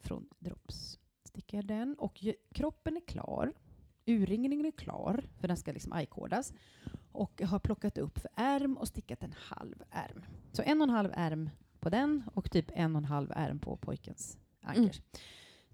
[0.00, 0.98] från Drops.
[1.24, 3.52] Stickar jag den och kroppen är klar.
[4.06, 6.54] Urringningen är klar, för den ska liksom ajkodas.
[7.12, 10.24] Och jag har plockat upp för ärm och stickat en halv ärm.
[10.52, 13.58] Så en och en halv ärm på den och typ en och en halv ärm
[13.58, 15.02] på pojkens ankers.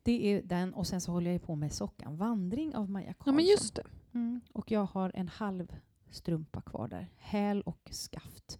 [0.02, 3.22] Det är den och sen så håller jag på med sockan Vandring av Maja Karlsson.
[3.26, 3.82] Ja, men just det.
[4.14, 4.40] Mm.
[4.52, 5.74] Och jag har en halv
[6.10, 7.10] strumpa kvar där.
[7.16, 8.58] Häl och skaft.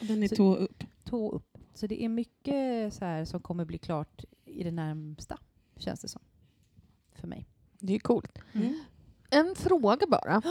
[0.00, 0.84] Den är Så- tå upp.
[1.04, 1.58] Tå upp.
[1.74, 5.38] Så det är mycket så här som kommer bli klart i det närmsta,
[5.76, 6.22] känns det som.
[7.12, 7.46] För mig.
[7.78, 8.38] Det är coolt.
[8.52, 8.80] Mm.
[9.30, 10.42] En fråga bara.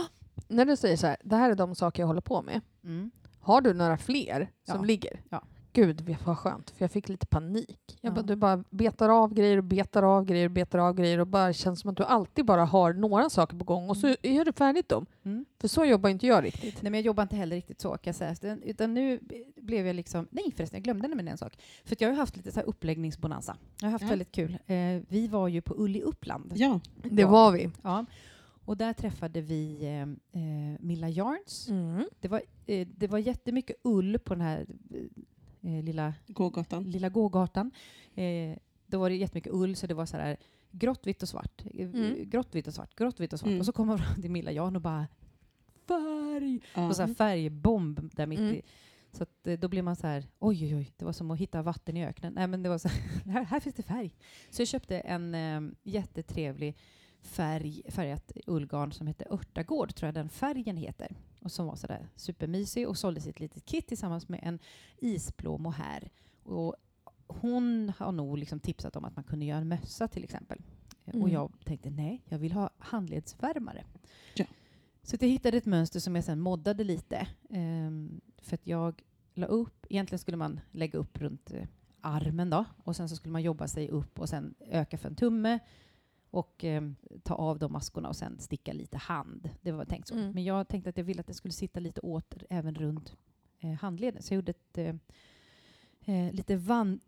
[0.48, 2.62] När du säger så här, det här är de saker jag håller på med.
[2.84, 3.12] Mm.
[3.40, 4.82] Har du några fler som Ja.
[4.84, 5.22] ligger?
[5.30, 5.44] Ja.
[5.78, 7.98] Gud vad skönt, för jag fick lite panik.
[8.02, 8.16] Jag Ja.
[8.16, 11.28] bara, du bara betar av grejer och betar av grejer och betar av grejer och
[11.28, 14.46] bara känns som att du alltid bara har några saker på gång och så gör
[14.46, 15.06] du färdigt dem.
[15.26, 15.46] Mm.
[15.60, 16.82] För så jobbar inte jag riktigt.
[16.82, 18.58] Nej, men jag jobbar inte heller riktigt så, kan jag säga.
[18.64, 19.20] Utan- nu
[19.56, 20.28] blev jag liksom...
[20.32, 21.58] Nej förresten, jag glömde nämligen en sak.
[21.86, 23.58] För att jag har ju haft lite så här uppläggningsbonanza.
[23.82, 24.10] Jag har haft Ja.
[24.10, 24.58] väldigt kul.
[24.66, 24.76] Eh,
[25.08, 26.54] vi var ju på Ull i Uppland.
[26.56, 27.70] Ja, Det var vi.
[27.82, 28.06] Ja.
[28.66, 30.02] Och där träffade vi eh,
[30.42, 31.68] eh, Milla Yarns.
[31.70, 32.04] Mm.
[32.20, 34.66] Det, var, eh, det var jättemycket ull på den här
[35.68, 36.84] eh, lilla, gågatan.
[36.84, 37.72] lilla gågatan.
[38.16, 40.38] Eh, då var det jättemycket ull, så det var så här
[40.72, 41.62] grått, vitt och svart.
[41.74, 42.30] Eh, Mm.
[42.30, 43.48] Grått, vitt och svart, grått, vitt och svart.
[43.48, 43.60] Mm.
[43.60, 45.08] Och så kommer man fram till Milla Yarn och bara
[45.88, 46.60] färg!
[46.76, 46.88] Ja.
[46.88, 48.56] Och så här färgbomb där mitt Mm.
[48.56, 48.62] i.
[49.12, 51.40] Så att, eh, då blir man så här, oj oj oj, det var som att
[51.40, 52.34] hitta vatten i öknen.
[52.34, 53.00] Nej men det var så här,
[53.32, 54.16] här, här finns det färg.
[54.50, 56.78] Så jag köpte en eh, jättetrevlig
[57.22, 61.16] färg, färgat ullgarn som heter Örtagård, tror jag den färgen heter.
[61.48, 64.60] Och som var sådär supermysig och sålde sitt litet kit tillsammans med en
[64.98, 66.10] isblå mohair.
[66.44, 66.76] Och
[67.28, 70.62] hon har nog liksom tipsat om att man kunde göra en mössa till exempel.
[71.06, 71.32] Eh, Och Mm.
[71.34, 73.86] jag tänkte nej, jag vill ha handledsvärmare.
[74.36, 74.46] Ja.
[75.04, 77.28] Så att jag hittade ett mönster som jag sen moddade lite.
[77.50, 81.68] ehm, för att jag la upp, egentligen skulle man lägga upp runt eh,
[82.02, 85.16] armen då och sen så skulle man jobba sig upp och sen öka för en
[85.16, 85.60] tumme
[86.32, 89.50] och ehm, ta av de maskorna och sen sticka lite hand.
[89.62, 90.14] Det var tänkt så.
[90.16, 90.32] Mm.
[90.32, 93.16] Men jag tänkte att jag ville att det skulle sitta lite åt även runt
[93.60, 94.22] eh, handleden.
[94.22, 94.96] Så jag gjorde ett eh,
[96.16, 97.00] eh, lite van-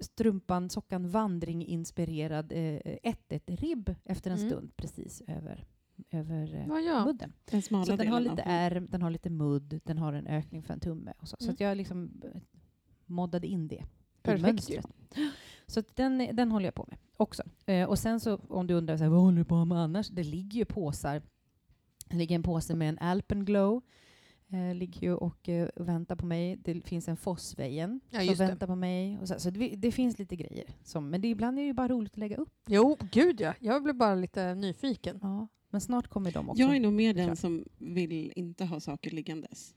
[0.00, 2.80] strumpan, sockan vandring-inspirerad eh,
[3.28, 4.50] 1-1-ribb efter en Mm.
[4.50, 5.66] stund precis över,
[6.10, 7.04] över eh, Ja, ja.
[7.04, 7.32] mudden.
[7.50, 10.74] Den Så den har lite ärm, den har lite mudd, den har en ökning för
[10.74, 11.12] en tumme.
[11.18, 11.54] Och så så Mm.
[11.54, 12.40] att jag liksom eh,
[13.06, 13.84] moddade in det i
[14.22, 14.86] Perfekt mönstret.
[15.66, 17.42] Så den, den håller jag på med också.
[17.66, 20.08] Eh, och sen så om du undrar så här, vad håller du på med annars?
[20.08, 21.22] Det ligger ju påsar.
[22.08, 23.82] Det ligger en påse med en Alpenglow.
[24.52, 26.56] Eh, ligger ju och eh, väntar på mig.
[26.56, 28.46] Det finns en Fossvejen Ja, som just det.
[28.46, 29.18] väntar på mig.
[29.20, 30.64] Och så så det, det finns lite grejer.
[30.84, 32.52] Som, men det, ibland är det ju bara roligt att lägga upp.
[32.66, 33.54] Jo, gud ja.
[33.60, 35.18] Jag blev bara lite nyfiken.
[35.22, 35.48] Ja.
[35.70, 36.62] Men snart kommer de också.
[36.62, 39.74] Jag är nog mer den som vill inte ha saker liggandes.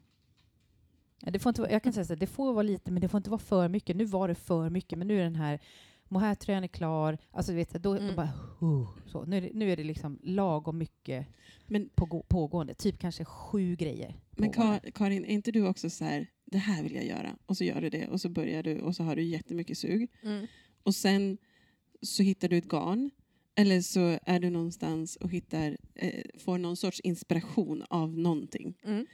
[1.19, 3.01] Ja, det får inte vara, jag kan säga så här, det får vara lite, men
[3.01, 3.95] det får inte vara för mycket.
[3.95, 5.59] Nu var det för mycket, men nu är den här
[6.11, 7.17] mohairtröjan är klar.
[7.31, 8.07] Alltså, du vet, då, Mm.
[8.07, 8.29] då bara,
[8.61, 9.25] uh, så.
[9.25, 11.27] Nu, är det, nu är det liksom lagom mycket
[11.67, 12.73] Men, på, pågående.
[12.73, 14.15] Typ kanske sju grejer.
[14.31, 14.79] men pågående.
[14.79, 17.63] Ka- Karin, är inte du också så här, det här vill jag göra, och så
[17.63, 20.09] gör du det, och så börjar du, och så har du jättemycket sug.
[20.23, 20.47] Mm.
[20.83, 21.37] Och sen
[22.01, 23.11] så hittar du ett garn,
[23.55, 28.73] eller så är du någonstans och hittar, eh, får någon sorts inspiration av någonting.
[28.83, 29.05] Mm.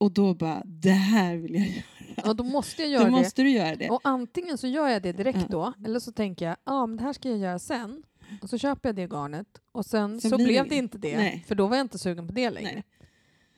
[0.00, 2.30] Och då bara, det här vill jag göra.
[2.30, 3.22] Och då måste jag göra Då det.
[3.22, 3.90] måste du göra det.
[3.90, 5.46] Och antingen så gör jag det direkt Ja.
[5.50, 8.02] då, eller så tänker jag ja men det här ska jag göra sen.
[8.42, 11.44] Och så köper jag det garnet och sen, Sen så blev det inte det, Nej.
[11.48, 12.82] för då var jag inte sugen på det längre.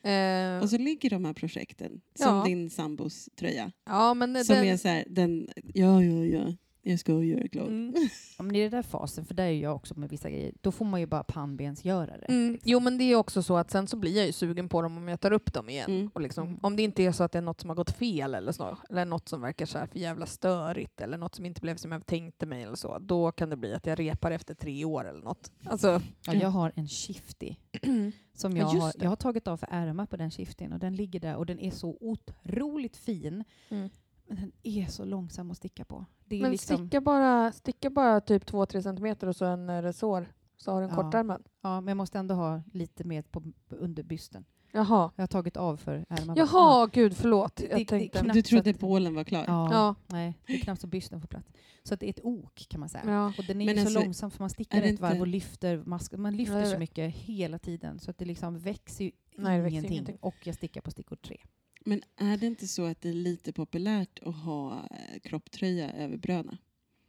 [0.03, 2.45] Eh, Och så ligger de här projekten, som Ja.
[2.45, 3.73] din sambos tröja.
[3.87, 7.67] ja, men Som den, är så här, den, ja, ja, ja, jag ska göra glad.
[7.69, 7.95] Mm.
[8.39, 10.73] Ja, men i den där fasen, för där är jag också med vissa grejer, då
[10.73, 12.25] får man ju bara pannbensgöra det.
[12.29, 14.83] Mm, jo men det är också så att sen så blir jag ju sugen på
[14.83, 15.91] dem om jag tar upp dem igen.
[15.91, 16.11] Mm.
[16.15, 16.59] Och liksom, Mm.
[16.63, 18.79] Om det inte är så att det är något som har gått fel eller så,
[18.91, 21.93] eller något som verkar så här för jävla störigt eller något som inte blev som
[21.93, 25.09] jag tänkte mig eller så, då kan det bli att jag repar efter tre år
[25.09, 25.53] eller något.
[25.65, 27.55] Alltså, Ja, jag har en shifty
[28.35, 29.05] som Ja, jag just har, det.
[29.05, 31.59] jag har tagit av för ärmar på den shiftyn och den ligger där och den
[31.61, 33.45] är så otroligt fin.
[33.69, 33.91] Mm.
[34.33, 36.05] Men den är så långsam att sticka på.
[36.25, 39.83] Det är men liksom, sticka, bara, sticka bara typ 2-3 centimeter och så en eh,
[39.83, 41.03] resår, så har du en Ja.
[41.03, 41.43] kortärmad.
[41.63, 44.45] ja, men jag måste ändå ha lite mer på, på under bysten.
[44.75, 45.11] Jaha.
[45.17, 46.35] Jag har tagit av för ärmarna.
[46.37, 47.57] Jaha, gud förlåt.
[47.57, 48.19] Det- Jag det- tänkte...
[48.19, 49.45] knappt Du så trodde att- bålen var klar?
[49.47, 49.95] Ja, Ja.
[50.07, 51.49] Nej, det är knappt så bysten får plats.
[51.85, 53.05] Så att det är ett ok kan man säga.
[53.07, 53.27] Ja.
[53.39, 55.27] Och den är Men ju så alltså, långsam för man stickar det ett varv och
[55.27, 56.21] lyfter masken.
[56.23, 59.73] Man lyfter så mycket hela tiden så att det liksom växer ju Nej, det växer
[59.73, 59.93] ingenting.
[59.93, 60.17] ingenting.
[60.21, 61.41] Och jag stickar på stickor tre.
[61.85, 66.17] Men är det inte så att det är lite populärt att ha eh, kropptröja över
[66.17, 66.59] bröna?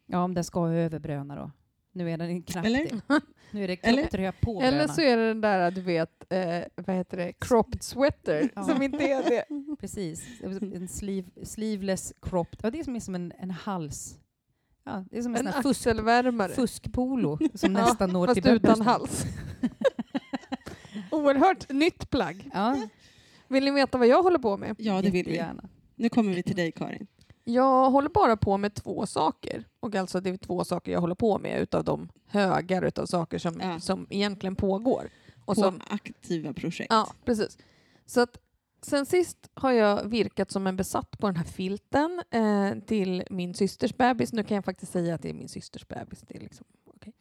[0.06, 1.52] Ja, om den ska över bröna då.
[1.92, 2.80] Nu är den knappt Eller?
[2.90, 3.02] det.
[3.52, 4.02] Nu är det Eller?
[4.02, 4.94] kropptröja på Eller bröna.
[4.94, 8.64] så är det den där, du vet, eh, vad heter det, cropped sweater, Ja.
[8.64, 9.46] som inte är det.
[9.80, 10.42] Precis.
[10.74, 12.60] En sleeve, sleeveless cropped.
[12.64, 14.20] Ja, det är som, är som en, en hals.
[14.84, 16.52] Ja, det är som en, En axelvärmare.
[16.54, 19.26] fuskpolo som Ja, nästan når Fast till utan hals.
[21.12, 22.50] Oerhört nytt plagg.
[22.54, 22.88] Ja,
[23.48, 24.76] Vill ni veta vad jag håller på med?
[24.80, 25.18] Ja, det vill vi.
[25.32, 25.70] jättegärna.
[25.96, 27.08] Nu kommer vi till dig Karin.
[27.44, 29.64] Jag håller bara på med två saker.
[29.80, 33.38] Och alltså det är två saker jag håller på med utav de högar utav saker
[33.40, 33.80] som, Ja.
[33.80, 35.10] som egentligen pågår.
[35.46, 36.88] Och på som, aktiva projekt.
[36.94, 37.58] ja, precis.
[38.06, 38.38] Så att
[38.82, 43.54] sen sist har jag virkat som en besatt på den här filten eh, till min
[43.54, 44.34] systers bebis.
[44.34, 46.22] Nu kan jag faktiskt säga att det är min systers bebis.
[46.28, 47.14] Det är liksom, okej.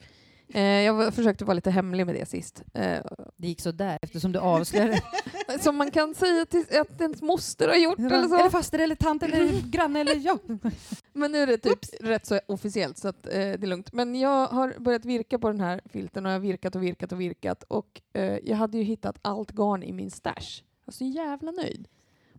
[0.54, 2.62] Eh, jag försökte vara lite hemlig med det sist.
[2.74, 2.98] Eh,
[3.36, 5.00] Det gick så där eftersom du avslöjade.
[5.60, 8.36] som man kan säga till, att ens moster har gjort eller så.
[8.44, 10.38] Det faster eller tant eller granne eller ja?
[11.12, 13.92] Men nu är det typ rätt så officiellt så att, eh, det är lugnt.
[13.92, 17.12] Men jag har börjat virka på den här filten och jag har virkat och virkat
[17.12, 20.62] och virkat och eh, jag hade ju hittat allt garn i min stash.
[20.62, 21.88] Jag var så jävla nöjd.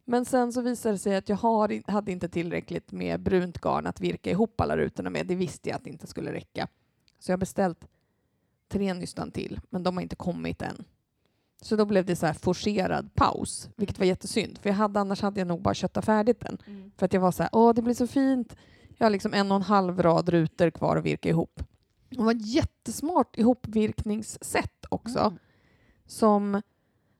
[0.05, 3.87] Men sen så visade det sig att jag har, hade inte tillräckligt med brunt garn
[3.87, 5.27] att virka ihop alla rutorna med.
[5.27, 6.67] Det visste jag att det inte skulle räcka.
[7.19, 7.87] Så jag har beställt
[8.73, 10.85] tre nystan till, men de har inte kommit än.
[11.61, 14.57] Så då blev det så här forcerad paus, vilket var jättesynd.
[14.57, 16.57] För jag hade, annars hade jag nog bara köttat färdigt den.
[16.97, 18.55] För att jag var så här, åh det blir så fint.
[18.97, 21.63] Jag har liksom en och en halv rad rutor kvar att virka ihop.
[22.09, 25.19] Det var ett jättesmart ihopvirkningssätt också.
[25.19, 25.37] Mm.
[26.05, 26.61] Som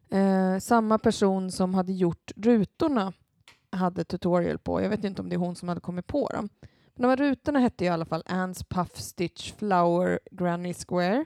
[0.09, 3.13] eh, samma person som hade gjort rutorna
[3.71, 4.81] hade tutorial på.
[4.81, 6.49] Jag vet inte om det är hon som hade kommit på dem.
[6.95, 11.25] Men de här rutorna hette i alla fall Anne's Puff Stitch Flower Granny Square.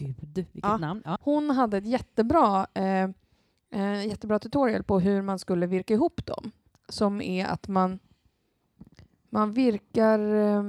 [0.00, 0.76] Gud, vilket Ja.
[0.76, 1.02] namn.
[1.04, 1.18] Ja.
[1.20, 3.08] Hon hade ett jättebra, eh,
[3.70, 6.50] eh, jättebra tutorial på hur man skulle virka ihop dem.
[6.88, 7.98] Som är att man,
[9.30, 10.64] man virkar eh,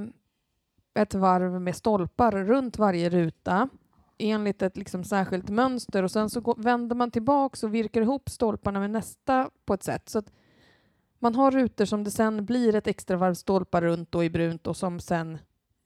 [0.94, 3.68] ett varv med stolpar runt varje ruta
[4.18, 8.30] enligt ett liksom särskilt mönster och sen så går, vänder man tillbaks och virkar ihop
[8.30, 10.08] stolparna med nästa på ett sätt.
[10.08, 10.32] Så att
[11.18, 14.66] man har rutor som det sen blir ett extra varv stolpar runt och i brunt
[14.66, 15.38] och som sen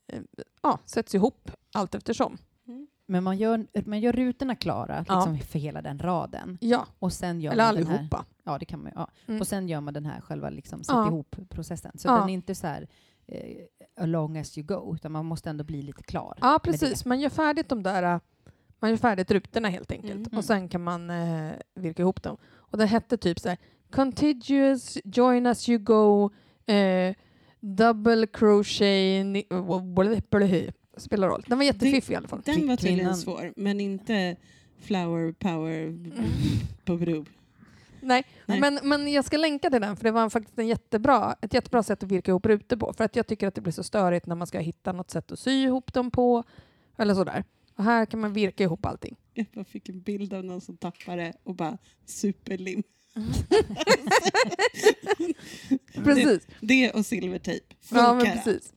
[0.07, 0.21] eh,
[0.63, 2.39] ja, sätts ihop allt eftersom.
[3.09, 5.15] Men man gör, man gör rutorna klara Ja.
[5.15, 6.59] liksom, för hela den raden.
[6.61, 8.25] Ja, Och sen gör eller man den här, allihopa.
[8.45, 9.09] ja, det kan man, ja.
[9.29, 9.41] Mm.
[9.41, 11.07] Och sen gör man den här själva liksom, sätt Ja.
[11.07, 11.99] ihop-processen.
[11.99, 12.13] Så Ja.
[12.19, 12.87] den är inte så här
[13.29, 13.57] eh,
[14.03, 16.39] along as you go, utan man måste ändå bli lite klar.
[16.41, 17.05] Ja, precis.
[17.05, 18.21] Man gör färdigt de där
[18.81, 20.39] man gör färdigt rutorna helt enkelt Mm.
[20.39, 22.37] och sen kan man eh, virka ihop dem.
[22.55, 23.59] Och det hette typ så här
[23.91, 26.31] Contiguous, join as you go,
[26.73, 27.15] eh,
[27.61, 29.47] double crochet.
[30.97, 31.45] Spelar roll.
[31.47, 32.43] Den var jättefiffig i alla fall.
[32.45, 34.37] Den var tydligen Kvinnan- svår, men inte
[34.81, 35.95] flower power
[36.85, 37.25] på bro.
[38.01, 38.61] Nej, Nej.
[38.61, 41.83] Men, men jag ska länka till den för det var faktiskt en jättebra, ett jättebra
[41.83, 42.93] sätt att virka ihop rutor på.
[42.93, 45.33] För att jag tycker att det blir så störigt när man ska hitta något sätt
[45.33, 46.45] att sy ihop dem på
[46.99, 47.45] eller sådär.
[47.75, 49.17] Och här kan man virka ihop allting.
[49.35, 52.83] Jag bara fick en bild av någon som tappade och bara superlim.
[56.05, 56.47] Precis.
[56.61, 57.65] Det och silvertejp.
[57.91, 58.73] Ja, men Funkar precis.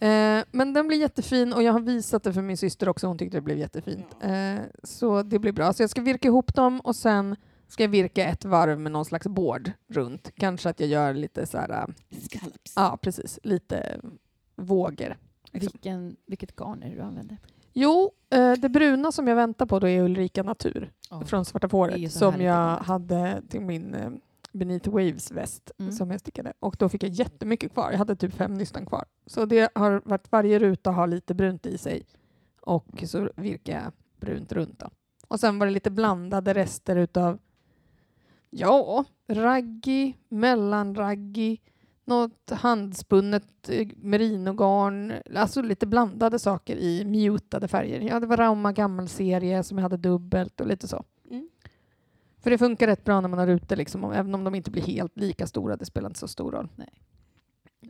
[0.00, 3.06] Eh, men den blir jättefin och jag har visat det för min syster också.
[3.06, 4.16] Hon tyckte det blev jättefint.
[4.20, 4.26] Ja.
[4.28, 5.72] Eh, så det blir bra.
[5.72, 7.36] Så jag ska virka ihop dem och sen
[7.68, 10.30] ska jag virka ett varv med någon slags bård runt.
[10.36, 12.72] Kanske att jag gör lite så här, äh, Scallops.
[12.76, 14.00] ja precis, lite
[14.56, 15.16] vågor.
[15.52, 15.70] Liksom.
[15.72, 17.36] Vilken, vilket garn är det du använder?
[17.72, 20.92] Jo, eh, det bruna som jag väntar på då är Ulrika Natur
[21.26, 24.10] från Svarta fåret som jag hade till min eh,
[24.58, 25.92] Beneath Waves väst Mm.
[25.92, 26.52] som jag stickade.
[26.60, 27.90] Och då fick jag jättemycket kvar.
[27.90, 29.04] Jag hade typ fem nystan kvar.
[29.26, 32.06] Så det har varit, varje ruta har lite brunt i sig
[32.60, 34.78] och så virkar jag brunt runt.
[34.78, 34.90] Då.
[35.28, 37.38] Och sen var det lite blandade rester utav
[38.50, 41.60] Ja, raggi, mellanraggi,
[42.04, 48.00] något handspunnet eh, merinogarn, alltså lite blandade saker i mutade färger.
[48.00, 51.04] Ja, det var Rauma gammelserie som jag hade dubbelt och lite så.
[52.40, 54.70] För det funkar rätt bra när man har ute, liksom, och även om de inte
[54.70, 55.76] blir helt lika stora.
[55.76, 56.68] Det spelar inte så stor roll.
[56.76, 56.88] Nej.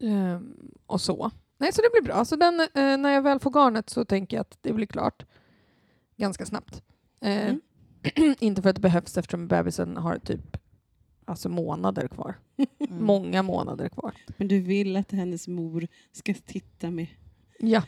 [0.01, 0.57] Ehm,
[0.87, 1.31] och så.
[1.59, 2.25] Nej, så det blir bra.
[2.25, 5.25] Så den, eh, när jag väl får garnet så tänker jag att det blir klart
[6.17, 6.83] ganska snabbt.
[7.21, 7.55] Eh,
[8.17, 8.35] Mm.
[8.41, 10.57] inte för att det behövs eftersom bebisen har typ
[11.25, 12.35] alltså månader kvar.
[12.57, 13.05] Mm.
[13.05, 14.15] Många månader kvar.
[14.37, 17.07] Men du vill att hennes mor ska titta med
[17.59, 17.83] Ja,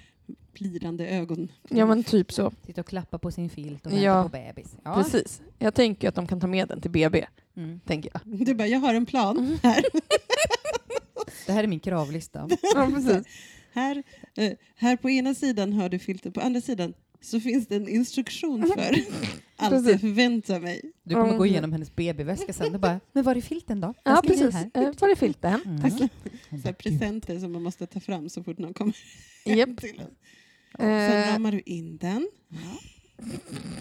[0.53, 1.53] plirande ögon.
[1.69, 2.53] ja men typ så.
[2.67, 4.23] Sitta och klappa på sin filt och vänta Ja.
[4.23, 4.77] på bebis.
[4.85, 4.95] Ja.
[4.95, 5.43] Precis.
[5.59, 7.27] Jag tänker att de kan ta med den till BB.
[7.57, 7.81] Mm.
[7.87, 8.21] Tänker jag.
[8.47, 9.59] Du bara, jag har en plan Mm.
[9.63, 9.85] här.
[11.47, 12.49] Det här är min kravlista.
[12.75, 13.27] Ja, precis.
[13.73, 14.03] här.
[14.37, 17.89] eh, Här på ena sidan har du filter, på andra sidan så finns det en
[17.89, 18.81] instruktion för
[19.57, 20.81] allt jag förväntar mig.
[21.03, 21.39] Du kommer Mm.
[21.39, 23.95] gå igenom hennes BB-väska sen och bara, men var är filten då?
[24.05, 24.55] Ja, precis.
[24.55, 24.71] här?
[24.75, 25.61] Eh, Var är filten?
[25.67, 25.81] Mm.
[25.81, 25.93] Tack.
[26.65, 28.95] Så presenter som man måste ta fram så fort någon kommer
[29.45, 29.77] Japp.
[29.81, 30.07] till en.
[30.79, 32.29] Sen Eh, ramar du in den.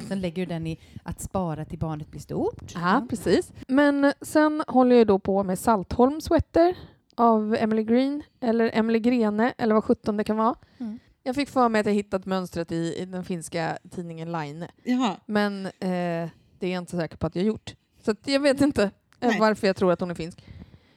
[0.08, 2.71] Sen lägger du den i att spara till barnet blir stort.
[2.75, 3.52] Ja, precis.
[3.67, 6.75] Men sen håller jag då på med Saltholm Sweater
[7.15, 10.56] av Emily Green, eller Emily Grene, eller vad sjutton det kan vara.
[10.78, 10.99] Mm.
[11.23, 15.15] Jag fick för mig att jag hittat mönstret i, i den finska tidningen Line, Jaha,
[15.25, 16.29] men eh,
[16.60, 17.75] det är jag inte säker på att jag gjort.
[18.01, 19.39] Så jag vet inte eh, Nej.
[19.39, 20.43] varför jag tror att hon är finsk.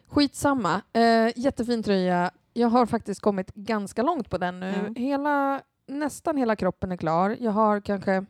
[0.06, 0.82] Skitsamma.
[0.92, 2.30] Eh, jättefin tröja.
[2.52, 4.74] Jag har faktiskt kommit ganska långt på den nu.
[4.96, 5.02] Ja.
[5.02, 7.36] Hela, nästan hela kroppen är klar.
[7.40, 8.24] Jag har kanske,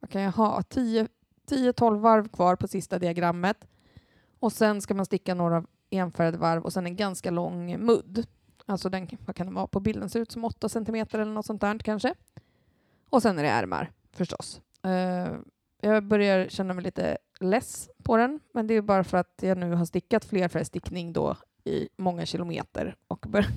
[0.00, 3.68] vad kan jag ha, 10-12 varv kvar på sista diagrammet.
[4.40, 8.26] Och sen ska man sticka några enfärgade varv och sen en ganska lång mudd.
[8.66, 10.10] Alltså den, vad kan den vara på bilden?
[10.10, 12.14] Ser ut som 8 centimeter eller något sånt där kanske.
[13.10, 14.60] Och sen är det ärmar förstås.
[14.84, 15.28] Eh,
[15.80, 19.58] jag börjar känna mig lite less på den, men det är bara för att jag
[19.58, 22.96] nu har stickat flerfärgstickning då i många kilometer.
[23.08, 23.46] Och bör-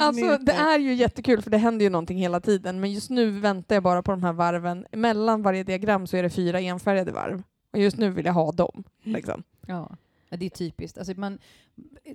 [0.00, 3.30] alltså, det är ju jättekul för det händer ju någonting hela tiden, men just nu
[3.30, 4.86] väntar jag bara på de här varven.
[4.92, 7.42] Mellan varje diagram så är det fyra enfärgade varv.
[7.72, 8.84] Och just nu vill jag ha dem.
[9.02, 9.42] Liksom.
[9.66, 9.96] Ja.
[10.28, 10.98] Ja, det är typiskt.
[10.98, 11.38] Alltså man,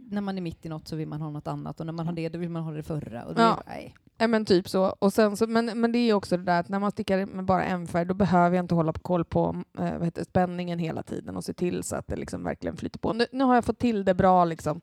[0.01, 2.05] när man är mitt i något så vill man ha något annat och när man
[2.07, 3.25] har det då vill man ha det förra.
[3.25, 3.63] Och det, Ja.
[3.67, 3.95] nej.
[4.17, 4.85] Ja, men typ så.
[4.85, 7.45] Och sen så men, men det är också det där att när man stickar med
[7.45, 10.79] bara en färg då behöver jag inte hålla på koll på eh, vad heter, spänningen
[10.79, 13.13] hela tiden och se till så att det liksom verkligen flyter på.
[13.13, 14.81] Nu, nu har jag fått till det bra liksom.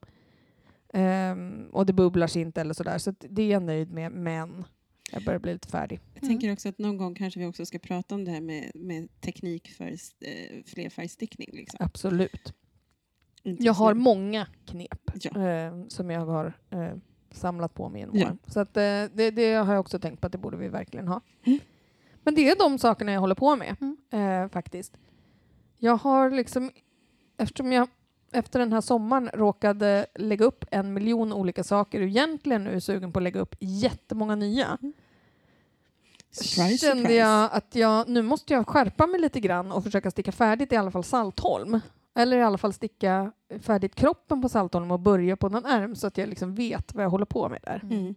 [0.92, 2.98] Ehm, och det bubblar sig inte eller sådär.
[2.98, 4.64] Så det är jag nöjd med, men
[5.12, 6.00] jag börjar bli lite färdig.
[6.14, 8.70] Jag tänker också att någon gång kanske vi också ska prata om det här med,
[8.74, 11.48] med teknik för eh, flerfärgstickning.
[11.52, 11.76] Liksom.
[11.80, 12.52] Absolut.
[13.58, 15.46] Jag har många knep Ja.
[15.48, 16.88] eh, som jag har eh,
[17.30, 18.26] samlat på mig genom Ja.
[18.26, 18.38] åren.
[18.46, 18.82] Så att, eh,
[19.14, 21.20] det, det har jag också tänkt på att det borde vi verkligen ha.
[21.44, 21.58] Mm.
[22.22, 23.96] Men det är de sakerna jag håller på med Mm.
[24.44, 24.96] eh, faktiskt.
[25.78, 26.70] Jag har liksom,
[27.38, 27.88] eftersom jag
[28.32, 32.80] efter den här sommaren råkade lägga upp en miljon olika saker och egentligen nu är
[32.80, 34.78] sugen på att lägga upp jättemånga nya
[36.30, 37.14] Surprise, kände surprise.
[37.14, 40.76] jag att jag, nu måste jag skärpa mig lite grann och försöka sticka färdigt i
[40.76, 41.80] alla fall Saltholm.
[42.16, 46.06] Eller i alla fall sticka färdigt kroppen på Saltholm och börja på någon ärm så
[46.06, 47.80] att jag liksom vet vad jag håller på med där.
[47.82, 48.14] Mm.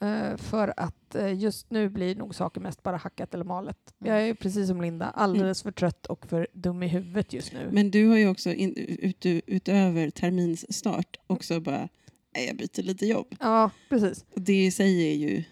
[0.00, 3.94] Eh, för att eh, just nu blir nog saker mest bara hackat eller malet.
[4.00, 4.12] Mm.
[4.14, 7.68] Jag är precis som Linda, alldeles för trött och för dum i huvudet just nu.
[7.72, 11.88] Men du har ju också in, ut, utöver terminsstart också bara,
[12.34, 13.34] nej, jag byter lite jobb.
[13.40, 14.24] ja, precis.
[14.34, 15.44] Och det i sig är ju...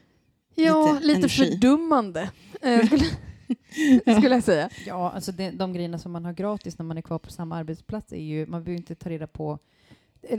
[0.55, 1.51] Ja, Lite lite, energi.
[1.51, 2.31] fördummande
[2.63, 2.81] eh,
[4.01, 4.69] skulle, skulle jag säga.
[4.87, 7.57] Ja, alltså det, de grejerna som man har gratis när man är kvar på samma
[7.57, 9.59] arbetsplats är ju, man behöver inte ta reda på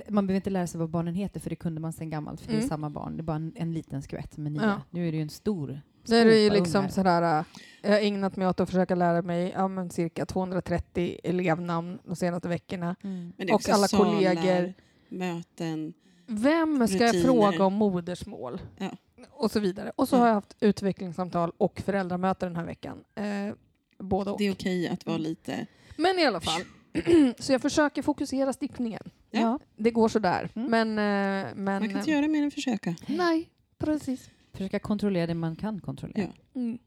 [0.09, 2.47] man behöver inte lära sig vad barnen heter för det kunde man sedan gammalt för
[2.47, 2.65] det Mm.
[2.65, 3.17] är samma barn.
[3.17, 4.61] Det är bara en, en liten skvätt med nya.
[4.63, 4.81] Ja.
[4.89, 7.45] Nu är det ju en stor Det är ju skopa liksom sådär, äh,
[7.81, 12.15] jag har ägnat mig åt att försöka lära mig ja, men cirka 230 elevnamn de
[12.15, 12.95] senaste veckorna.
[13.03, 13.33] Mm.
[13.37, 14.73] Det Och alla kollegor.
[15.09, 15.93] möten.
[16.27, 17.23] Vem ska jag Rutiner.
[17.23, 18.61] fråga om modersmål?
[18.77, 18.89] Ja.
[19.31, 19.91] Och så vidare.
[19.95, 23.03] Och så har jag haft utvecklingssamtal och föräldramöte den här veckan.
[23.15, 23.53] Eh,
[23.99, 24.37] både och.
[24.37, 25.65] Det är okej att vara lite...
[25.97, 26.61] Men i alla fall,
[27.39, 29.01] så jag försöker fokusera stickningen.
[29.31, 29.39] Ja.
[29.39, 29.59] Ja.
[29.75, 30.49] Det går sådär.
[30.55, 30.71] Mm.
[30.71, 32.95] Men, eh, men Man kan inte göra mer än försöka.
[33.07, 34.29] nej, precis.
[34.51, 36.33] Försöka kontrollera det man kan kontrollera.
[36.53, 36.59] Ja.
[36.61, 36.77] Mm.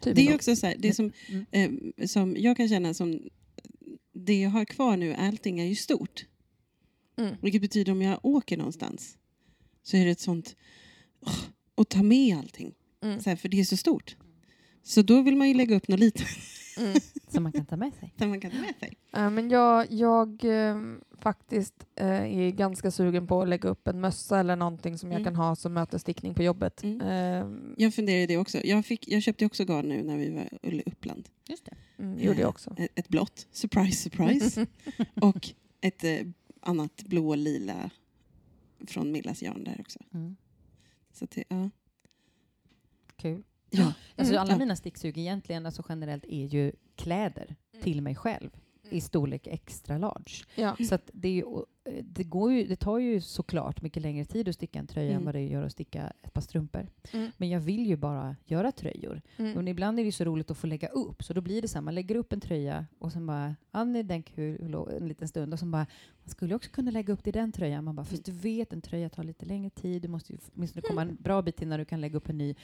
[0.00, 0.34] Typ Det är så.
[0.34, 1.46] också så här, det som, Mm.
[1.98, 3.20] eh, som jag kan känna som
[4.12, 6.26] det jag har kvar nu, allting är ju stort.
[7.16, 7.34] Mm.
[7.42, 9.16] Vilket betyder om jag åker någonstans
[9.82, 10.56] så är det ett sånt...
[11.20, 11.32] åh,
[11.76, 12.74] och ta med allting.
[13.02, 13.20] Mm.
[13.20, 14.16] Så här, för det är så stort.
[14.82, 16.26] Så då vill man ju lägga upp något litet.
[16.78, 16.94] Mm.
[17.28, 18.14] som man kan ta med sig.
[18.18, 18.96] som man kan ta med sig.
[19.12, 20.76] Eh, Men jag, jag eh,
[21.20, 22.06] faktiskt eh,
[22.38, 25.24] är ganska sugen på att lägga upp en mössa eller någonting som jag Mm.
[25.24, 26.82] kan ha som mötesstickning på jobbet.
[26.82, 27.00] Mm.
[27.00, 28.58] Eh, Jag funderade det också.
[28.64, 31.28] Jag, fick, jag köpte också garn nu när vi var i Uppland.
[31.48, 32.02] Just det.
[32.02, 32.74] mm, gjorde jag Eh, också.
[32.78, 34.66] Ett, ett blått, surprise surprise.
[35.20, 35.48] och
[35.80, 36.20] ett eh,
[36.60, 37.90] annat blå och lila
[38.86, 39.98] från Millas garn där också.
[40.14, 40.36] Mm.
[41.16, 41.70] Så att det, ja.
[43.16, 43.42] Kul.
[43.70, 43.92] Ja.
[44.16, 44.42] Alltså Mm.
[44.42, 44.58] alla Ja.
[44.58, 48.50] mina sticksug egentligen alltså generellt är ju kläder till mig själv
[48.90, 50.44] i storlek extra large.
[50.54, 50.76] Ja.
[50.88, 51.42] Så att det, är ju,
[51.84, 55.06] eh, det, går ju, det tar ju såklart mycket längre tid att sticka en tröja
[55.08, 55.24] än Mm.
[55.24, 56.86] vad det gör att sticka ett par strumpor.
[57.12, 57.30] Mm.
[57.36, 59.22] Men jag vill ju bara göra tröjor.
[59.36, 59.52] Mm.
[59.52, 61.68] Men ibland är det ju så roligt att få lägga upp, så då blir det
[61.68, 65.28] så här, man lägger upp en tröja och sen bara, ja den kul en liten
[65.28, 65.86] stund och sen bara,
[66.26, 67.84] man skulle också kunna lägga upp det i den tröjan.
[67.84, 70.82] Man bara, fast du vet en tröja tar lite längre tid, du måste ju åtminstone
[70.82, 72.54] komma en bra bit innan du kan lägga upp en ny.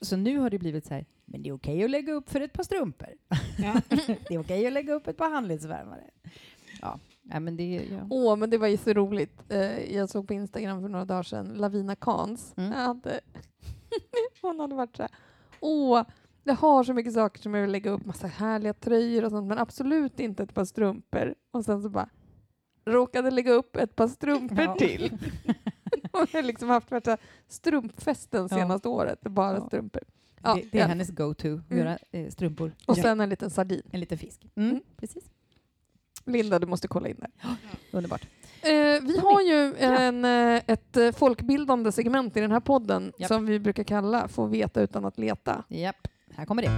[0.00, 2.40] Så nu har det blivit så här, men det är okej att lägga upp för
[2.40, 3.08] ett par strumpor.
[3.58, 3.80] Ja.
[4.28, 6.10] det är okej att lägga upp ett par handledsvärmare.
[6.80, 7.86] Ja, nej, men det.
[7.90, 8.06] Ja.
[8.10, 9.42] Åh, men det var ju så roligt.
[9.48, 12.54] Eh, jag såg på Instagram för några dagar sedan, Lavina Kans.
[12.56, 12.72] Mm.
[12.72, 13.20] Hade,
[14.42, 15.12] hon hade varit så här,
[15.60, 16.02] åh,
[16.44, 19.48] jag har så mycket saker som jag vill lägga upp, massa härliga tröjor och sånt,
[19.48, 21.34] men absolut inte ett par strumpor.
[21.50, 22.08] Och sen så bara,
[22.86, 24.74] råkade lägga upp ett par strumpor Ja.
[24.74, 25.12] till.
[26.12, 27.16] Hon har liksom haft värsta
[27.48, 28.56] strumpfesten Ja.
[28.56, 29.66] senaste året, bara Ja.
[29.66, 30.02] strumpor.
[30.42, 30.86] Ja, det, det är ja.
[30.88, 32.72] hennes go-to, att göra eh, strumpor.
[32.86, 33.02] Och Ja.
[33.02, 33.82] sen en liten sardin.
[33.90, 34.46] En liten fisk.
[34.56, 34.82] Mm, Mm.
[34.96, 35.24] Precis.
[36.24, 37.30] Linda, du måste kolla in där.
[37.92, 38.26] Underbart.
[38.62, 38.70] Eh,
[39.02, 43.28] vi har ju en, eh, ett eh, folkbildande segment i den här podden Japp.
[43.28, 45.64] som vi brukar kalla Få veta utan att leta.
[45.68, 46.70] Japp, här kommer det.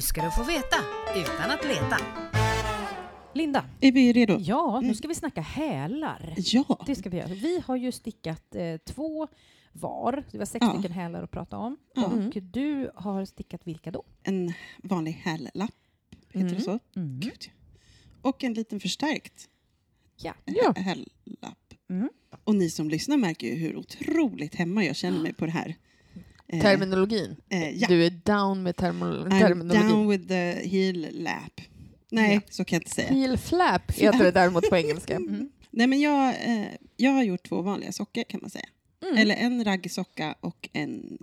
[0.00, 0.76] Nu ska du få veta
[1.16, 1.96] utan att leta.
[3.34, 4.36] Linda, Är vi redo?
[4.40, 4.94] ja, nu Mm.
[4.94, 6.34] ska vi snacka hälar.
[6.36, 6.82] Ja.
[6.86, 7.28] Det ska vi göra.
[7.28, 9.28] Vi har ju stickat eh, två
[9.72, 10.24] var.
[10.32, 10.72] Det var sex Ja.
[10.72, 11.76] stycken hälar att prata om.
[11.94, 12.04] Ja.
[12.06, 14.02] Och du har stickat vilka då?
[14.22, 15.70] En vanlig hällapp,
[16.28, 16.54] heter Mm.
[16.54, 16.78] det så?
[16.96, 17.20] Mm.
[17.20, 17.50] Gud.
[18.22, 19.48] Och en liten förstärkt
[20.16, 20.34] Ja.
[20.44, 20.72] Ja.
[20.76, 21.74] hä- hällapp.
[21.90, 22.08] Mm.
[22.44, 25.74] Och ni som lyssnar märker ju hur otroligt hemma jag känner mig på det här.
[26.52, 27.36] Eh, Terminologin.
[27.48, 27.88] eh, ja.
[27.88, 29.88] Du är down med termo- I'm terminologin.
[29.88, 31.60] down with the heel lap.
[32.10, 32.40] Nej, Ja.
[32.50, 33.08] så kan jag inte säga.
[33.08, 35.16] Heel flap heter det däremot på engelska.
[35.16, 35.50] Mm.
[35.70, 38.68] Nej, men jag, eh, jag har gjort två vanliga sockor kan man säga.
[39.02, 39.16] Mm.
[39.18, 41.18] Eller en raggsocka och en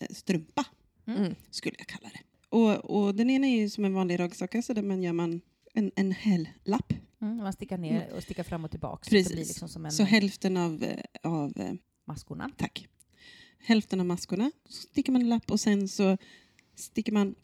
[0.00, 0.64] eh, strumpa
[1.06, 1.34] Mm.
[1.50, 2.20] skulle jag kalla det.
[2.48, 5.40] Och, och den ena är ju som en vanlig raggsocka så där man gör man
[5.74, 6.92] en, en hällapp.
[7.22, 7.36] Mm.
[7.36, 9.10] Man stickar ner och stickar fram och tillbaka.
[9.10, 9.28] Precis.
[9.28, 10.98] Det blir liksom som en Så hälften av, eh,
[11.32, 11.72] av eh,
[12.06, 12.50] maskorna.
[12.56, 12.88] tack.
[13.64, 16.16] Hälften av maskorna så sticker man en lapp och sen så
[16.74, 17.34] sticker man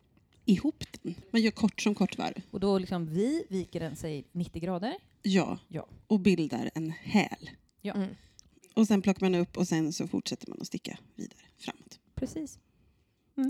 [0.44, 1.14] ihop den.
[1.30, 2.42] Man gör kort som kort varv.
[2.50, 4.94] Och då liksom vi viker den sig 90 grader.
[5.22, 5.58] Ja.
[5.68, 5.88] Ja.
[6.06, 7.50] Och bildar en häl.
[7.82, 8.08] Mm.
[8.74, 11.98] Och sen plockar man upp och sen så fortsätter man att sticka vidare framåt.
[12.14, 12.58] Precis.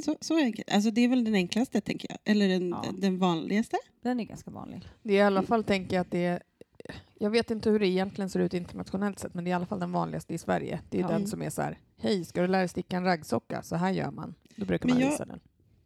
[0.04, 0.70] Så, så enkelt.
[0.70, 2.18] Alltså det är väl den enklaste tänker jag.
[2.24, 2.84] Eller den, Ja.
[2.98, 3.76] den vanligaste.
[4.02, 4.88] Den är ganska vanlig.
[5.02, 6.42] Det är i alla fall, tänker jag, att det är
[7.18, 9.66] jag vet inte hur det egentligen ser ut internationellt sett, men det är i alla
[9.66, 10.80] fall den vanligaste i Sverige.
[10.90, 11.08] Det är Ja.
[11.08, 13.62] den som är så här, hej, ska du lära dig sticka en raggsocka?
[13.62, 14.34] Så här gör man.
[14.56, 15.40] Då brukar man jag- visa den.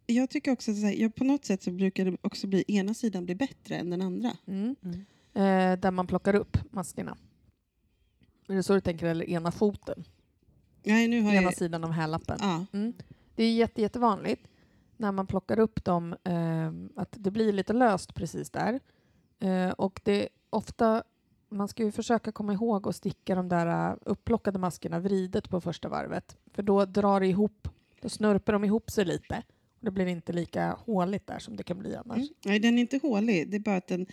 [0.05, 2.63] Jag tycker också att så här, ja, på något sätt så brukar det också bli
[2.67, 4.37] ena sidan bli bättre än den andra.
[4.47, 4.75] Mm.
[4.83, 4.99] Mm.
[5.33, 7.17] Eh, där man plockar upp maskerna.
[8.47, 9.05] Är det så du tänker?
[9.05, 10.03] Eller ena foten?
[10.83, 11.57] Nej, nu har Ena jag...
[11.57, 12.37] sidan av hälappen?
[12.41, 12.93] Ja, Mm.
[13.35, 14.47] Det är jätte, jättevanligt
[14.97, 18.79] när man plockar upp dem eh, att det blir lite löst precis där.
[19.39, 21.03] Eh, och det är ofta,
[21.53, 25.61] man ska ju försöka komma ihåg att sticka de där eh, upplockade maskerna vridet på
[25.61, 26.37] första varvet.
[26.53, 27.67] För då drar det ihop,
[28.01, 29.43] då snörper de ihop sig lite.
[29.79, 32.17] Och det blir inte lika håligt där som det kan bli annars.
[32.17, 32.27] mm.
[32.45, 33.49] Nej, den är inte hålig.
[33.49, 34.05] Det är bara att den,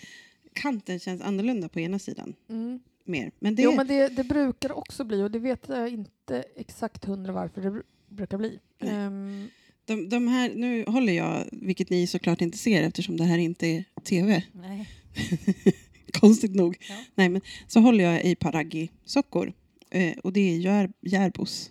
[0.53, 2.34] kanten känns annorlunda på ena sidan.
[2.49, 2.80] Mm.
[3.05, 3.32] Mer.
[3.38, 7.05] Men det, Jo, men det, det brukar också bli, och det vet jag inte exakt
[7.05, 8.59] hundra varför det br- brukar bli.
[8.78, 9.49] Ehm,
[9.84, 13.66] de, de här, nu håller jag, vilket ni såklart inte ser eftersom det här inte
[13.66, 14.45] är tv.
[14.53, 14.88] Nej.
[16.20, 16.76] Konstigt nog.
[16.88, 16.96] Ja.
[17.14, 19.52] Nej, men, så håller jag i Paraggi-sockor.
[19.90, 21.70] Eh, och det är Jär, Järbos.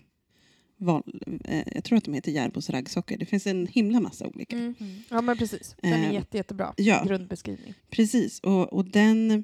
[0.81, 3.17] Val, eh, jag tror att de heter Järbos raggsockor.
[3.17, 4.55] Det finns en himla massa olika.
[4.55, 4.75] mm.
[4.79, 5.03] Mm.
[5.09, 5.75] Ja, men precis.
[5.81, 6.73] Den är Eh, jätte, jättebra.
[6.77, 7.03] ja.
[7.07, 7.73] Grundbeskrivning.
[7.89, 9.43] Precis, och, och den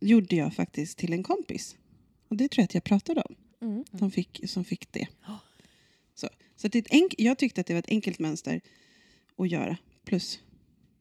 [0.00, 1.76] gjorde jag faktiskt till en kompis.
[2.28, 3.84] Och det tror jag att jag pratade om, Mm.
[3.98, 5.06] som fick, som fick det.
[6.14, 8.60] Så, så det är ett enk- jag tyckte att det var ett enkelt mönster
[9.38, 9.76] att göra.
[10.04, 10.40] Plus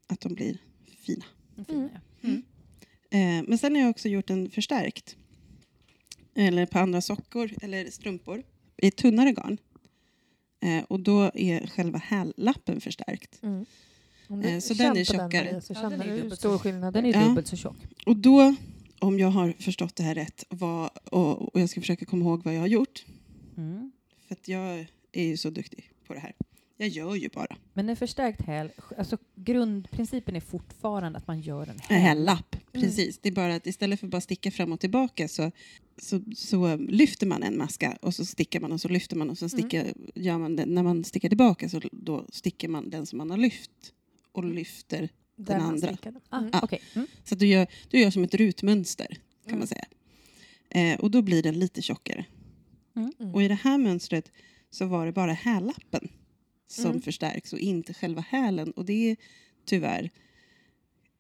[0.08, 0.58] att de blir
[1.06, 1.26] fina.
[1.70, 1.90] Mm.
[2.24, 2.44] Mm.
[3.14, 5.16] Eh, men sen har jag också gjort en förstärkt.
[6.36, 8.44] Eller på andra sockor eller strumpor.
[8.78, 9.58] I tunnare garn.
[10.64, 13.40] Eh, och då är själva hällappen förstärkt.
[13.44, 13.66] Mm.
[14.44, 15.44] Eh, så den är tjockare.
[15.44, 17.14] Maria, så Ja, känner den är du stor skillnad Den är.
[17.14, 17.28] Ja.
[17.28, 17.76] dubbelt så tjock.
[18.06, 18.56] Och då,
[19.00, 22.44] om jag har förstått det här rätt vad, och, och jag ska försöka komma ihåg
[22.44, 23.06] vad jag har gjort.
[23.58, 23.92] Mm.
[24.28, 26.34] För att jag är ju så duktig på det här.
[26.78, 27.58] Jag gör ju bara.
[27.74, 32.00] Men en förstärkt häl, alltså grundprincipen är fortfarande att man gör en En häl.
[32.02, 33.20] hällapp, precis.
[33.22, 35.52] Det är bara att istället för att bara sticka fram och tillbaka så,
[35.98, 39.38] så, så lyfter man en maska och så stickar man och så lyfter man och
[39.38, 40.70] så stickar, gör man den.
[40.74, 43.72] När man stickar tillbaka så då stickar man den som man har lyft
[44.32, 45.10] och lyfter.
[45.36, 45.88] Där man andra.
[45.88, 46.20] stickade.
[46.30, 46.50] Ah, Mm.
[46.54, 46.60] Ja.
[46.64, 46.82] okej.
[46.96, 47.08] Mm.
[47.24, 49.18] Så att du, gör, du gör som ett rutmönster kan
[49.48, 49.60] Mm.
[49.60, 49.86] man säga.
[50.70, 52.26] Eh, och då blir den lite tjockare.
[52.96, 53.12] Mm.
[53.20, 53.34] Mm.
[53.36, 54.32] Och i det här mönstret
[54.70, 56.10] så var det bara hällappen
[56.74, 57.02] som Mm.
[57.02, 58.72] förstärks och inte själva hälen.
[58.72, 59.18] Och det är
[59.66, 60.10] tyvärr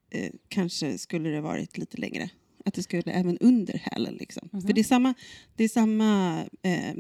[0.10, 2.30] eh, kanske skulle det varit lite längre.
[2.66, 4.50] Att det skulle även under hälen liksom.
[4.52, 4.62] Mhm.
[4.62, 5.14] För det är samma,
[5.56, 6.94] det är samma eh,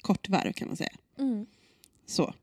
[0.00, 0.92] kortvarv kan man säga.
[1.18, 1.46] Mm.
[2.06, 2.34] Så.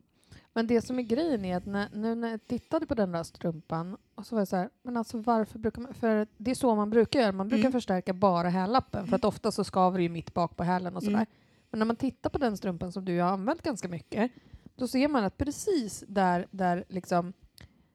[0.52, 3.22] Men det som är grejen är att när, nu när jag tittade på den där
[3.22, 6.54] strumpan och så var jag så här, men alltså varför brukar man, för det är
[6.54, 7.72] så man brukar göra, man brukar Mm.
[7.72, 11.02] förstärka bara hällappen för att ofta så skaver det ju mitt bak på hälen och
[11.02, 11.16] sådär.
[11.16, 11.26] Mm.
[11.70, 14.30] Men när man tittar på den strumpan som du har använt ganska mycket,
[14.76, 17.32] då ser man att precis där, där liksom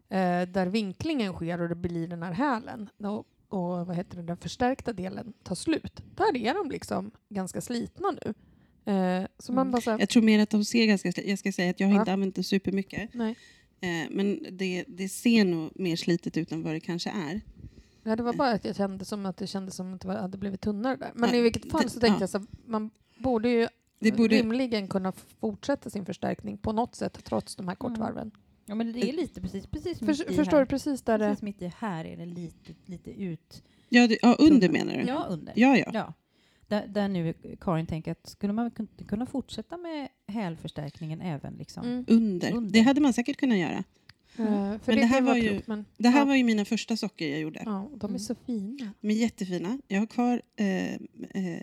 [0.09, 4.23] eh, där vinklingen sker och det blir den här hälen och, och vad heter det,
[4.23, 8.33] den förstärkta delen tar slut, där är de liksom ganska slitna nu.
[8.93, 9.71] Eh, så man Mm.
[9.71, 11.11] bara så här, Jag tror mer att de ser ganska...
[11.25, 11.99] Jag ska säga att jag har Ja.
[11.99, 13.09] inte använt det supermycket.
[13.13, 13.35] nej.
[13.81, 17.41] Eh, men det, det ser nog mer slitet ut än vad det kanske är.
[18.03, 20.37] Ja, det var bara att jag kände som att det kändes som att det hade
[20.37, 21.11] blivit tunnare där.
[21.15, 22.19] Men Ja, i vilket fall så tänkte ja.
[22.19, 23.67] jag så man borde ju
[24.01, 28.31] Det borde, rimligen kunna fortsätta sin förstärkning på något sätt trots de här kortvarven.
[28.65, 30.65] Ja, men det är lite precis, precis För, mitt i förstår här.
[30.65, 31.25] du precis där det...
[31.29, 33.63] Precis mitt i här är det lite, lite ut.
[33.89, 35.03] ja, det, ja, under menar du?
[35.07, 35.53] Ja, under.
[35.55, 35.77] ja.
[35.77, 35.91] ja.
[35.93, 36.13] Ja.
[36.67, 41.83] Där, där nu Karin tänker att skulle man kun- kunna fortsätta med hälförstärkningen även liksom?
[41.83, 42.05] Mm.
[42.07, 42.51] Under.
[42.53, 42.71] Under.
[42.73, 43.83] Det hade man säkert kunnat göra.
[44.37, 44.45] Eh,
[44.79, 46.65] för Men det här kan var ju- klokt, men, Det här ja, var ju mina
[46.65, 47.61] första socker jag gjorde.
[47.65, 48.19] Ja, de är Mm.
[48.19, 48.93] så fina.
[49.01, 49.79] De är jättefina.
[49.87, 51.61] Jag har kvar eh, eh,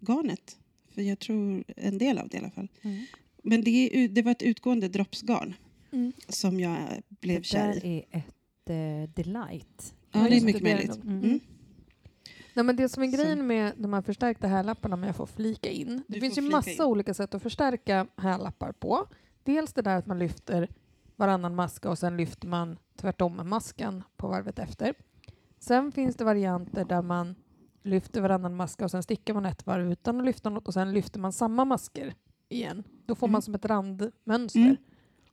[0.00, 0.56] garnet.
[0.96, 2.68] För jag tror en del av det i alla fall.
[2.82, 3.04] Mm.
[3.42, 5.54] Men det, det var ett utgående droppsgarn
[5.90, 6.12] Mm.
[6.28, 6.76] som jag
[7.08, 8.04] blev Det kär i.
[8.10, 9.94] är ett eh, delight.
[10.12, 11.02] Ja, det är mycket det, det möjligt.
[11.02, 11.08] det.
[11.08, 11.24] Mm.
[11.24, 11.40] Mm.
[12.54, 13.16] Nej, men det som är Så.
[13.16, 16.02] grejen med de här förstärkta härlapparna, om jag får flika in.
[16.08, 16.82] Det Du finns ju massa in.
[16.82, 19.06] olika sätt att förstärka härlappar på.
[19.44, 20.68] Dels det där att man lyfter
[21.16, 24.94] varannan maska och sen lyfter man tvärtom maskan på varvet efter.
[25.58, 27.34] Sen finns det varianter där man
[27.86, 30.92] lyfter varannan maska och sen stickar man ett varv utan att lyfta något och sen
[30.92, 32.14] lyfter man samma masker
[32.48, 32.84] igen.
[33.06, 33.32] Då får Mm.
[33.32, 34.60] man som ett randmönster.
[34.60, 34.76] Mm.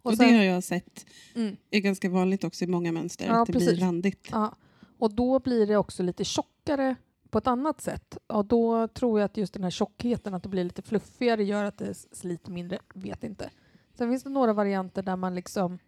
[0.01, 3.26] Och Och sen, det har jag sett mm, är ganska vanligt också i många mönster.
[3.28, 3.70] Ja, att det precis.
[3.74, 4.28] blir randigt.
[4.32, 4.56] Ja,
[4.97, 6.95] och då blir det också lite tjockare
[7.30, 8.18] på ett annat sätt.
[8.28, 11.64] Och då tror jag att just den här tjockheten, att det blir lite fluffigare, gör
[11.64, 12.80] att det sliter mindre.
[12.93, 13.49] Vet inte.
[13.97, 15.80] Sen finns det några varianter där man liksom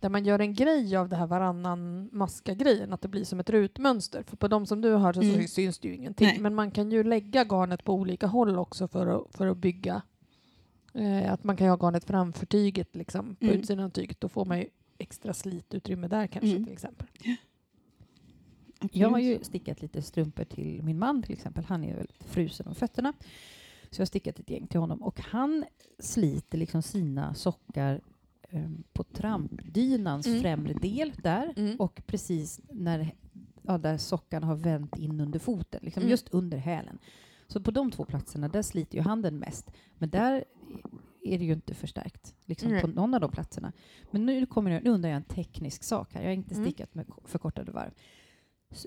[0.00, 3.50] där man gör en grej av det här varannan maska-grejen, att det blir som ett
[3.50, 4.22] rutmönster.
[4.22, 5.48] För på de som du har så Mm.
[5.48, 6.26] syns det ju ingenting.
[6.26, 6.38] Nej.
[6.38, 10.02] Men man kan ju lägga garnet på olika håll också för att, för att bygga.
[10.94, 13.56] Eh, att man kan ha garnet framför tyget, liksom, på Mm.
[13.58, 14.20] utsidan av tyget.
[14.20, 16.64] Då får man ju extra slitutrymme där kanske Mm.
[16.64, 17.06] till exempel.
[18.82, 18.96] Absolut.
[18.96, 21.64] Jag har ju stickat lite strumpor till min man till exempel.
[21.64, 23.12] Han är väldigt frusen om fötterna.
[23.90, 25.64] Så jag har stickat ett gäng till honom och han
[25.98, 28.00] sliter liksom sina sockar
[28.50, 30.40] em, på trampdynans Mm.
[30.40, 31.76] främre del där Mm.
[31.80, 33.14] och precis när
[33.62, 36.10] ja, där sockan har vänt in under foten, liksom Mm.
[36.10, 36.98] just under hälen.
[37.46, 39.70] Så på de två platserna, där sliter ju handen mest.
[39.98, 40.44] Men där
[41.24, 42.80] är det ju inte förstärkt liksom, Nej.
[42.80, 43.72] på någon av de platserna.
[44.10, 46.20] Men nu, kommer jag, nu undrar jag en teknisk sak här.
[46.22, 46.66] Jag har inte Mm.
[46.66, 47.90] stickat med ko- förkortade varv.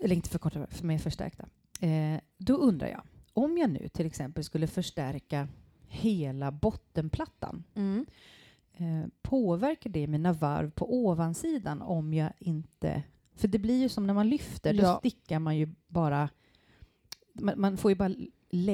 [0.04, 1.46] Eller inte förkortade varv, för med förstärkta.
[1.82, 3.02] Eh, då undrar jag,
[3.34, 5.48] om jag nu till exempel skulle förstärka
[5.88, 8.06] hela bottenplattan, Mm.
[8.74, 13.04] Eh, påverkar det mina varv på ovansidan om jag inte...
[13.36, 14.98] För det blir ju som när man lyfter, då Ja.
[15.00, 16.30] stickar man ju bara...
[17.34, 18.12] Man, man får ju bara...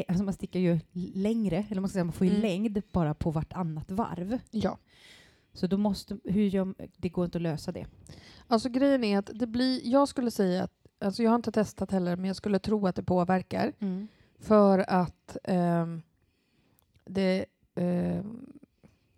[0.08, 0.80] Alltså man stickar ju
[1.14, 2.42] längre, eller man ska säga, man får ju Mm.
[2.42, 4.40] längd bara på vartannat varv.
[4.52, 4.78] Ja.
[5.54, 6.18] Så då måste...
[6.24, 7.86] Hur gör, det går inte att lösa det.
[8.48, 11.92] Alltså grejen är att det blir, jag skulle säga att, alltså jag har inte testat
[11.92, 13.74] heller, men jag skulle tro att det påverkar.
[14.40, 16.02] För att ehm,
[17.06, 17.46] det...
[17.76, 18.46] ehm,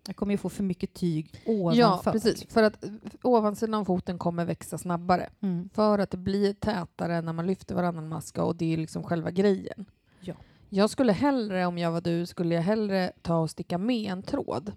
[0.06, 2.12] Jag kommer ju få för mycket tyg ja, ovanför.
[2.12, 2.46] precis.
[2.48, 2.90] För att eh,
[3.22, 5.30] ovansidan av foten kommer växa snabbare.
[5.40, 5.68] Mm.
[5.74, 9.30] För att det blir tätare när man lyfter varannan maska och det är liksom själva
[9.30, 9.84] grejen.
[10.20, 10.34] Ja.
[10.68, 14.22] Jag skulle hellre, om jag var du, skulle jag hellre ta och sticka med en
[14.22, 14.72] tråd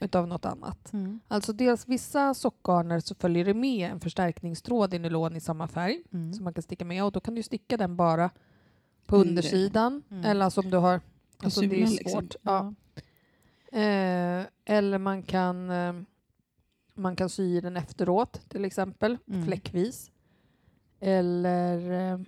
[0.00, 0.92] utav något annat.
[0.92, 1.20] Mm.
[1.28, 6.02] Alltså dels vissa sockgarner så följer det med en förstärkningstråd i nylon i samma färg
[6.12, 6.32] Mm.
[6.32, 8.30] som man kan sticka med och då kan du sticka den bara
[9.06, 9.28] på Under.
[9.28, 10.24] undersidan Mm.
[10.24, 11.00] eller alltså om du har
[11.42, 11.98] alltså det är svårt.
[11.98, 12.28] liksom.
[12.42, 12.74] Ja.
[13.72, 15.92] Eh, eller man kan eh,
[16.94, 19.46] man kan sy den efteråt till exempel Mm.
[19.46, 20.10] fläckvis.
[21.00, 22.20] Eller eh,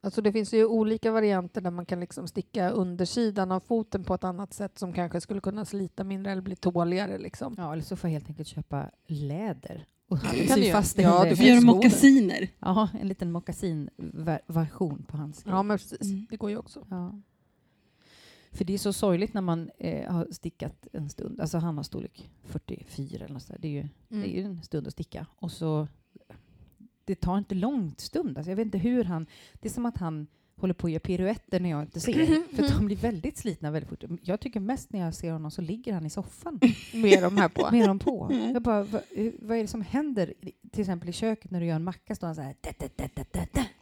[0.00, 4.14] Alltså det finns ju olika varianter där man kan liksom sticka undersidan av foten på
[4.14, 7.18] ett annat sätt som kanske skulle kunna slita mindre eller bli tåligare.
[7.18, 7.54] Liksom.
[7.58, 11.02] Ja, eller så får jag helt enkelt köpa läder och det kan sy fast det
[11.02, 12.48] Ja, du får göra mockasiner.
[12.58, 15.50] Ja, en liten mockasin-version på handskar.
[15.50, 16.00] Ja, men precis.
[16.02, 16.26] Mm.
[16.30, 16.86] Det går ju också.
[16.90, 17.20] Ja.
[18.52, 21.40] För det är så sorgligt när man eh, har stickat en stund.
[21.40, 23.58] Alltså han har storlek 44 eller något sådär.
[23.62, 24.22] Det är ju Mm.
[24.22, 25.26] det är ju en stund att sticka.
[25.38, 25.88] Och så
[27.04, 28.38] det tar inte lång stund.
[28.38, 29.26] Alltså jag vet inte hur han...
[29.60, 30.26] Det är som att han
[30.56, 32.12] håller på att göra piruetter när jag inte ser.
[32.56, 34.04] För de blir väldigt slitna väldigt fort.
[34.22, 36.60] Jag tycker mest när jag ser honom så ligger han i soffan
[36.94, 37.68] Med de här på.
[37.70, 38.28] med dem på.
[38.32, 38.52] Mm.
[38.52, 39.02] Jag bara, vad,
[39.38, 40.34] vad är det som händer?
[40.70, 42.54] Till exempel i köket när du gör en macka står han så här...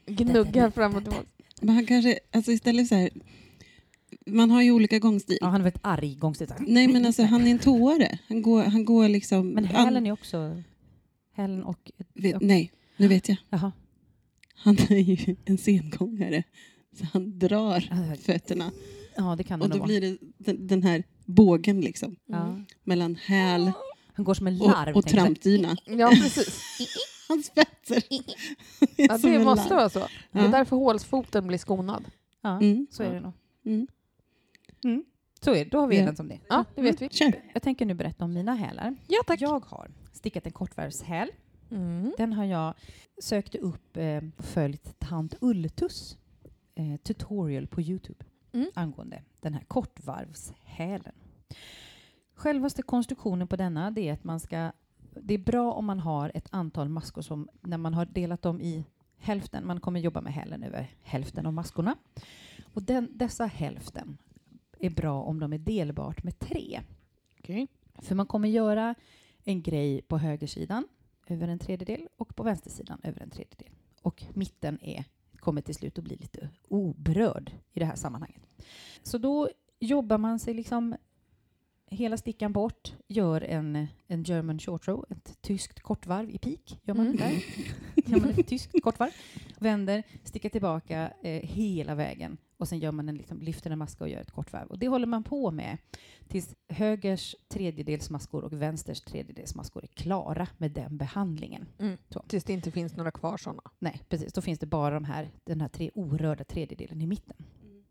[0.07, 1.25] Gnuggar fram och tillbaka.
[1.61, 3.11] Men han kanske, alltså istället så här,
[4.27, 5.39] man har ju olika gångstil.
[5.41, 6.49] Ja, han är väldigt arg gångstil.
[6.61, 8.19] Nej men alltså han är en tåare.
[8.29, 9.49] Han går, han går liksom...
[9.51, 10.63] Men hälen är också...
[11.33, 11.91] Hälen och...
[12.15, 13.39] vet, nej, nu vet jag.
[13.51, 13.73] Jaha.
[14.55, 16.43] Han är ju en sengångare.
[16.99, 18.71] Så han drar Ja, fötterna.
[19.17, 19.87] Ja, det kan det Och då vara.
[19.87, 22.17] blir det den, den här bågen liksom.
[22.27, 22.61] Ja.
[22.85, 23.73] Mellan häl
[24.13, 24.89] Han går som en larv.
[24.97, 25.77] och, och trampdyna.
[25.85, 26.61] Ja, precis.
[27.29, 28.03] Hans fötter.
[28.97, 30.07] Ja, det en måste vara så.
[30.33, 32.05] Det är därför hålsfoten blir skonad.
[32.43, 32.87] Ja, Mm.
[32.91, 33.33] så är det nog.
[33.67, 33.87] Mm.
[34.87, 35.05] Mm.
[35.41, 35.71] Så är det.
[35.71, 36.03] Då har vi Ja.
[36.03, 36.41] enats om det.
[36.49, 37.09] Ja, det vet vi.
[37.09, 37.43] Kör.
[37.55, 38.97] Jag tänker nu berätta om mina hälar.
[39.07, 39.41] Ja, tack.
[39.41, 41.29] Jag har stickat en kortvarvshäl.
[41.71, 42.13] Mm.
[42.19, 42.75] Den har jag
[43.23, 46.19] sökt upp eh, följt tant Ulltus
[46.75, 48.69] eh, tutorial på Youtube Mm.
[48.75, 51.13] angående den här kortvarvshälen.
[52.35, 54.73] Självaste konstruktionen på denna det är att man ska...
[55.21, 58.61] Det är bra om man har ett antal maskor som när man har delat dem
[58.61, 58.85] i
[59.19, 61.97] hälften, man kommer jobba med hälen över hälften av maskorna.
[62.75, 64.19] Och den, dessa hälften
[64.81, 66.81] är bra om de är delbart med tre.
[67.39, 67.67] Okej.
[67.99, 68.95] För man kommer göra
[69.45, 70.89] en grej på högersidan
[71.29, 73.69] över en tredjedel och på vänstersidan över en tredjedel.
[74.03, 75.05] Och mitten är,
[75.37, 78.43] kommer till slut att bli lite oberörd i det här sammanhanget.
[79.03, 79.49] Så då
[79.81, 80.97] jobbar man sig liksom
[81.91, 86.81] hela stickan bort, gör en, en German short row, ett tyskt kortvarv i pik.
[86.83, 87.17] Gör man Mm.
[87.17, 87.45] där.
[88.07, 89.11] Gör man ett tyskt kortvarv,
[89.59, 94.05] vänder, stickar tillbaka eh, hela vägen och sen gör man en, liksom, lyfter en maska
[94.05, 94.67] och gör ett kortvarv.
[94.69, 95.79] Och det håller man på med
[96.29, 101.67] tills högers tredjedelsmaskor och vänsters tredjedelsmaskor är klara med den behandlingen.
[101.79, 101.97] Mm.
[102.29, 103.63] Tills det inte finns några kvar sådana.
[103.79, 104.33] Nej, precis.
[104.33, 107.37] Då finns det bara de här, den här tre orörda tredjedelen i mitten.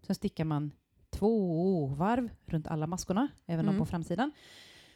[0.01, 0.71] Sen stickar man
[1.09, 3.79] två varv runt alla maskorna, även de Mm.
[3.79, 4.31] på framsidan.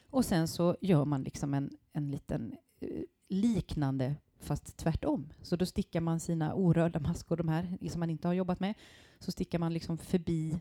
[0.10, 2.88] Och sen så gör man liksom en, en liten eh,
[3.30, 5.30] liknande fast tvärtom.
[5.42, 8.74] Så då stickar man sina orörda maskor, de här som man inte har jobbat med,
[9.20, 10.60] så stickar man liksom förbi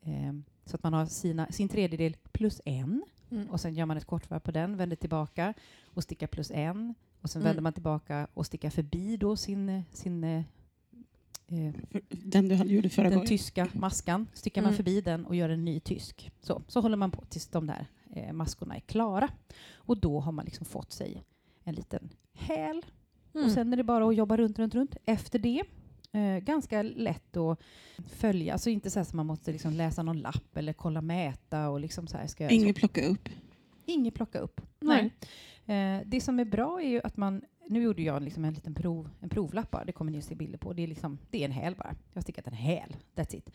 [0.00, 0.32] eh,
[0.64, 3.50] så att man har sina, sin tredjedel plus en Mm.
[3.50, 7.30] och sen gör man ett kortvarv på den, vänder tillbaka och stickar plus en och
[7.30, 7.48] sen Mm.
[7.50, 10.42] vänder man tillbaka och stickar förbi då sin, sin eh,
[11.48, 11.72] eh,
[12.08, 13.28] Den du gjorde förra den gången.
[13.28, 14.76] tyska maskan, stickar man Mm.
[14.76, 16.30] förbi den och gör en ny tysk.
[16.40, 19.28] Så, så håller man på tills de där eh, maskorna är klara.
[19.74, 21.22] Och då har man liksom fått sig
[21.64, 22.82] en liten häl.
[23.34, 23.46] Mm.
[23.46, 24.96] Och sen är det bara att jobba runt, runt, runt.
[25.04, 25.62] Efter det,
[26.12, 27.58] eh, ganska lätt att
[28.06, 28.52] följa.
[28.52, 32.06] Alltså inte så som man måste liksom läsa någon lapp eller kolla mäta och liksom
[32.06, 32.26] så här.
[32.26, 33.28] Ska jag Inget plocka upp.
[33.86, 34.60] Inget plocka upp.
[34.80, 35.10] Nej.
[35.64, 35.96] Nej.
[35.96, 37.42] Eh, det som är bra är ju att man...
[37.68, 39.84] Nu gjorde jag liksom en liten prov, en provlapp bara.
[39.84, 40.72] Det kommer ni att se bilder på.
[40.72, 41.94] Det är, liksom, det är en häl bara.
[42.12, 42.96] Jag har stickat en häl.
[43.14, 43.50] That's it.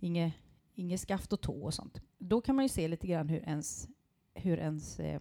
[0.00, 0.34] Inget,
[0.74, 2.00] inget skaft och tå och sånt.
[2.18, 3.88] Då kan man ju se lite grann hur ens,
[4.34, 5.20] hur ens eh,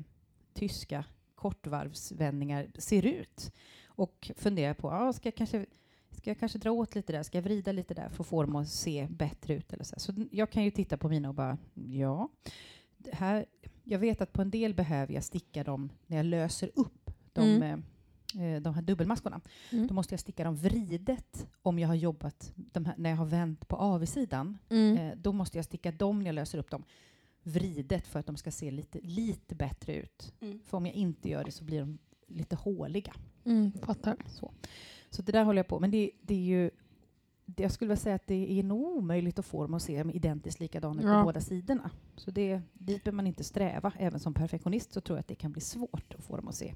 [0.53, 1.05] tyska
[1.35, 3.51] kortvarvsvändningar ser ut.
[3.85, 5.65] Och fundera på, ja, ska, jag kanske,
[6.25, 7.23] ska jag kanske dra åt lite där?
[7.23, 9.73] Ska jag vrida lite där för att få dem att se bättre ut?
[9.73, 9.95] Eller så.
[9.97, 12.29] så jag kan ju titta på mina och bara, ja.
[13.11, 13.45] Här,
[13.83, 17.41] jag vet att på en del behöver jag sticka dem när jag löser upp de,
[17.41, 17.83] Mm.
[18.35, 19.41] eh, de här dubbelmaskorna.
[19.71, 19.87] Mm.
[19.87, 23.67] Då måste jag sticka dem vridet om jag har jobbat här, när jag har vänt
[23.67, 24.57] på avsidan.
[24.69, 24.97] Mm.
[24.97, 26.83] Eh, då måste jag sticka dem när jag löser upp dem
[27.43, 30.33] vridet för att de ska se lite, lite bättre ut.
[30.41, 30.59] Mm.
[30.65, 31.97] För om jag inte gör det så blir de
[32.27, 33.13] lite håliga.
[33.45, 33.71] Mm.
[33.71, 34.17] Fattar.
[34.25, 34.51] Så,
[35.15, 36.71] så det där håller jag på Men det, det är ju
[37.57, 40.11] jag skulle vilja säga att det är nog omöjligt att få dem att se dem
[40.11, 41.19] identiskt likadana Ja.
[41.19, 41.91] på båda sidorna.
[42.15, 43.93] Så det, dit behöver man inte sträva.
[43.99, 46.55] Även som perfektionist så tror jag att det kan bli svårt att få dem att
[46.55, 46.73] se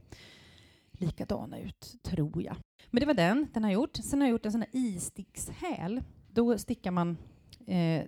[0.91, 2.55] likadana ut, tror jag.
[2.91, 3.95] Men det var den, den har gjort.
[3.95, 6.03] Sen har jag gjort en sån här istickshäl.
[6.31, 7.17] Då stickar man,
[7.65, 8.03] eh,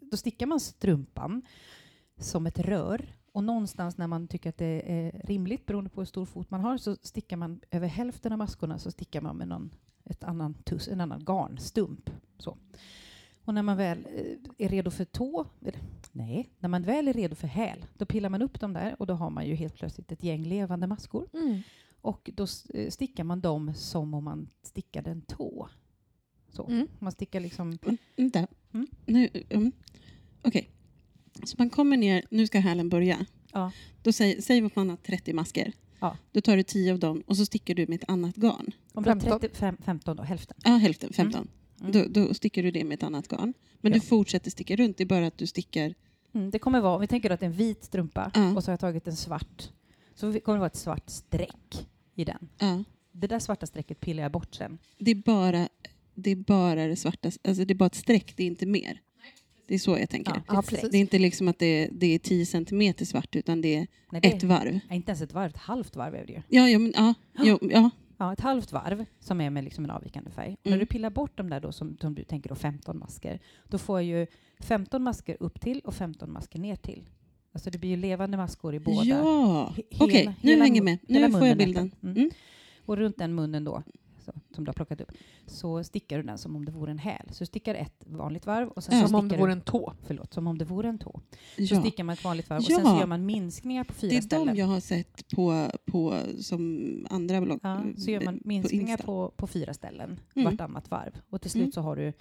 [0.00, 1.42] då stickar man strumpan
[2.18, 3.14] som ett rör.
[3.36, 6.60] Och någonstans när man tycker att det är rimligt, beroende på hur stor fot man
[6.60, 9.70] har, så stickar man över hälften av maskorna så stickar man med någon,
[10.04, 12.10] ett annan tuss, en annan garnstump.
[12.38, 12.58] Så.
[13.44, 15.80] Och när man väl eh, är redo för tå, eller,
[16.12, 19.06] nej, när man väl är redo för häl, då pillar man upp dem där och
[19.06, 21.28] då har man ju helt plötsligt ett gäng levande maskor.
[21.32, 21.60] Mm.
[22.00, 25.68] Och då eh, stickar man dem som om man stickade en tå.
[26.48, 26.66] Så.
[26.66, 26.88] Mm.
[26.98, 27.78] Man stickar liksom...
[27.82, 28.46] Mm, Vänta.
[28.72, 28.86] Mm.
[29.06, 29.72] Nu, mm.
[30.42, 30.70] Okej.
[31.44, 33.26] Så man kommer ner, nu ska hälen börja.
[33.52, 33.72] Ja.
[34.02, 35.72] Då säger, säg att man har 30 masker.
[36.00, 36.16] Ja.
[36.32, 38.70] Då tar du 10 av dem och så stickar du med ett annat garn.
[38.92, 39.40] Om du har 15.
[39.40, 40.56] 35, 15 då, hälften.
[40.64, 41.48] Ja, hälften, 15.
[41.80, 41.92] Mm.
[41.92, 43.54] Då, då stickar du det med ett annat garn.
[43.80, 43.98] Men Ja.
[43.98, 45.94] du fortsätter sticka runt, det är bara att du stickar...
[46.34, 48.56] Mm, det kommer vara, om vi tänker att det är en vit strumpa Ja.
[48.56, 49.70] och så har jag tagit en svart,
[50.14, 52.48] så kommer det vara ett svart streck i den.
[52.58, 52.84] Ja.
[53.12, 54.78] Det där svarta strecket pillar jag bort sen.
[54.98, 55.68] Det är bara
[56.14, 59.00] det, är bara det svarta, alltså det är bara ett streck, det är inte mer.
[59.66, 60.32] Det är så jag tänker.
[60.48, 60.78] Ja, Ja.
[60.90, 64.20] Det är inte liksom att det, det är 10 centimeter svart, utan det är Nej,
[64.20, 64.78] det ett varv.
[64.90, 66.42] är inte ens ett varv, ett halvt varv är det ju.
[66.48, 67.90] Ja, ja, men, ja, jo, ja.
[68.18, 70.56] Ja, ett halvt varv som är med liksom en avvikande färg.
[70.60, 70.78] Och Mm.
[70.78, 73.78] när du pillar bort de där då, som, som du tänker då 15 masker, då
[73.78, 74.26] får jag ju
[74.60, 77.08] 15 masker upp till och 15 masker ner till.
[77.52, 79.04] Alltså det blir ju levande maskor i båda.
[79.04, 80.98] Ja, okej, hela- nu hänger mun- med.
[81.08, 81.90] Nu får jag bilden.
[82.02, 82.16] Mm.
[82.16, 82.30] Mm.
[82.86, 83.82] Och runt den munnen då,
[84.26, 85.12] så, som du har plockat upp,
[85.46, 87.28] så stickar du den som om det vore en häl.
[87.30, 89.02] Så du stickar ett vanligt varv och sen Ja.
[89.02, 89.92] så Som om det vore du, en tå.
[90.06, 91.20] förlåt, som om det vore en tå.
[91.56, 91.80] Så Ja.
[91.80, 92.98] stickar man ett vanligt varv och sen så Ja.
[93.00, 94.54] gör man minskningar på fyra Det är ställen.
[94.54, 97.60] de jag har sett på, på som andra blogg.
[97.62, 99.04] Ja, så gör man på minskningar Insta.
[99.06, 100.44] på, på fyra ställen Mm.
[100.50, 101.20] vartannat varv.
[101.30, 101.72] Och till slut Mm.
[101.72, 102.12] så har du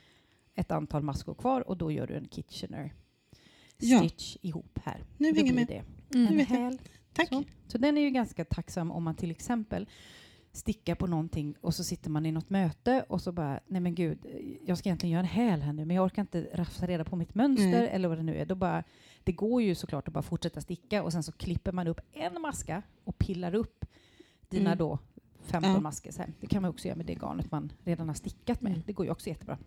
[0.56, 2.93] ett antal maskor kvar och då gör du en Kitchener
[3.78, 3.99] Ja.
[3.99, 5.03] stitch ihop här.
[5.18, 5.68] Nu hänger blir med.
[5.68, 5.84] det
[6.20, 6.34] Mm.
[6.34, 6.45] en jag.
[6.45, 6.80] häl.
[7.14, 7.28] Tack.
[7.30, 7.43] Så.
[7.68, 9.89] så den är ju ganska tacksam om man till exempel
[10.56, 13.95] stickar på någonting och så sitter man i något möte och så bara, nej men
[13.95, 14.26] gud,
[14.66, 17.16] jag ska egentligen göra en häl här nu men jag orkar inte rafsa reda på
[17.16, 17.89] mitt mönster Nej.
[17.89, 18.45] eller vad det nu är.
[18.45, 18.84] Då bara,
[19.24, 22.41] det går ju såklart att bara fortsätta sticka och sen så klipper man upp en
[22.41, 23.86] maska och pillar upp
[24.49, 24.78] dina Mm.
[24.78, 24.99] då
[25.41, 25.80] 15 Ja.
[25.80, 26.34] masker sen.
[26.39, 28.72] Det kan man också göra med det garnet man redan har stickat med.
[28.72, 28.84] Mm.
[28.86, 29.58] Det går ju också jättebra.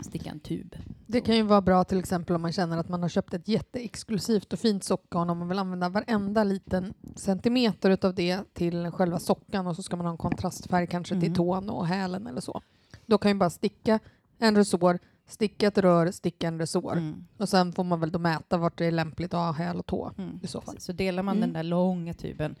[0.00, 0.76] Sticka en tub.
[1.06, 3.48] Det kan ju vara bra till exempel om man känner att man har köpt ett
[3.48, 9.18] jätteexklusivt och fint sockgarn och man vill använda varenda liten centimeter utav det till själva
[9.18, 11.34] sockan och så ska man ha en kontrastfärg kanske till Mm.
[11.34, 12.62] tån och hälen eller så.
[13.06, 13.98] Då kan ju bara sticka
[14.38, 17.26] en resår, sticka ett rör, sticka en resår Mm.
[17.36, 19.86] och sen får man väl då mäta vart det är lämpligt att ha häl och
[19.86, 20.10] tå.
[20.18, 20.40] Mm.
[20.42, 20.80] I så fall.
[20.80, 21.40] Så delar man Mm.
[21.48, 22.56] den där långa tuben,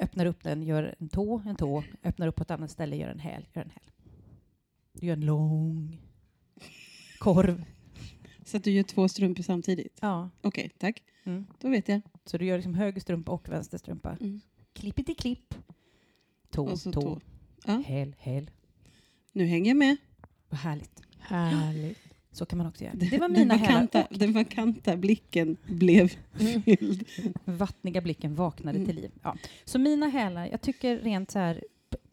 [0.00, 3.08] öppnar upp den, gör en tå, en tå, öppnar upp på ett annat ställe, gör
[3.08, 3.82] en häl, gör en häl.
[4.92, 6.00] Du gör en lång
[7.18, 7.64] korv.
[8.44, 9.98] Så att du gör två strumpor samtidigt?
[10.00, 10.30] Ja.
[10.42, 11.02] Okej, tack.
[11.24, 11.46] Mm.
[11.60, 12.00] Då vet jag.
[12.24, 14.16] Så du gör liksom höger strumpa och vänster strumpa.
[14.20, 14.40] Mm.
[14.72, 15.54] Klippet i klipp.
[16.50, 17.20] Tå, Och så tå, tå.
[17.66, 17.82] Ja.
[17.86, 18.50] häl, häl.
[19.32, 19.96] Nu hänger jag med.
[20.48, 21.02] Vad härligt.
[21.18, 21.98] Härligt.
[22.32, 22.94] Så kan man också göra.
[22.94, 23.72] Den- Det var den mina hälar.
[23.80, 26.62] vakanta, Den vakanta blicken blev Mm.
[26.62, 27.04] fylld.
[27.44, 28.86] vattniga blicken vaknade Mm.
[28.86, 29.10] till liv.
[29.22, 29.36] Ja.
[29.64, 31.64] Så mina hälar, jag tycker rent så här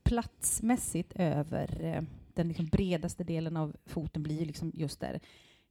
[0.04, 2.02] platsmässigt över eh,
[2.34, 5.20] den liksom bredaste delen av foten blir liksom just där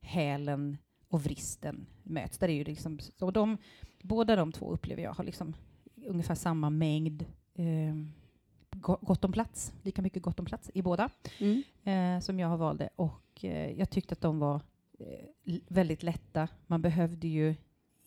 [0.00, 2.38] hälen och vristen möts.
[2.38, 3.56] Där är ju liksom, så de,
[4.02, 5.54] båda de två upplever jag har liksom
[6.06, 7.22] ungefär samma mängd
[7.54, 7.94] eh,
[8.70, 11.10] go- gott om plats, lika mycket gott om plats i båda
[11.40, 11.62] Mm.
[11.84, 14.60] eh, som jag har valde och eh, jag tyckte att de var
[14.98, 16.48] eh, väldigt lätta.
[16.66, 17.54] Man behövde ju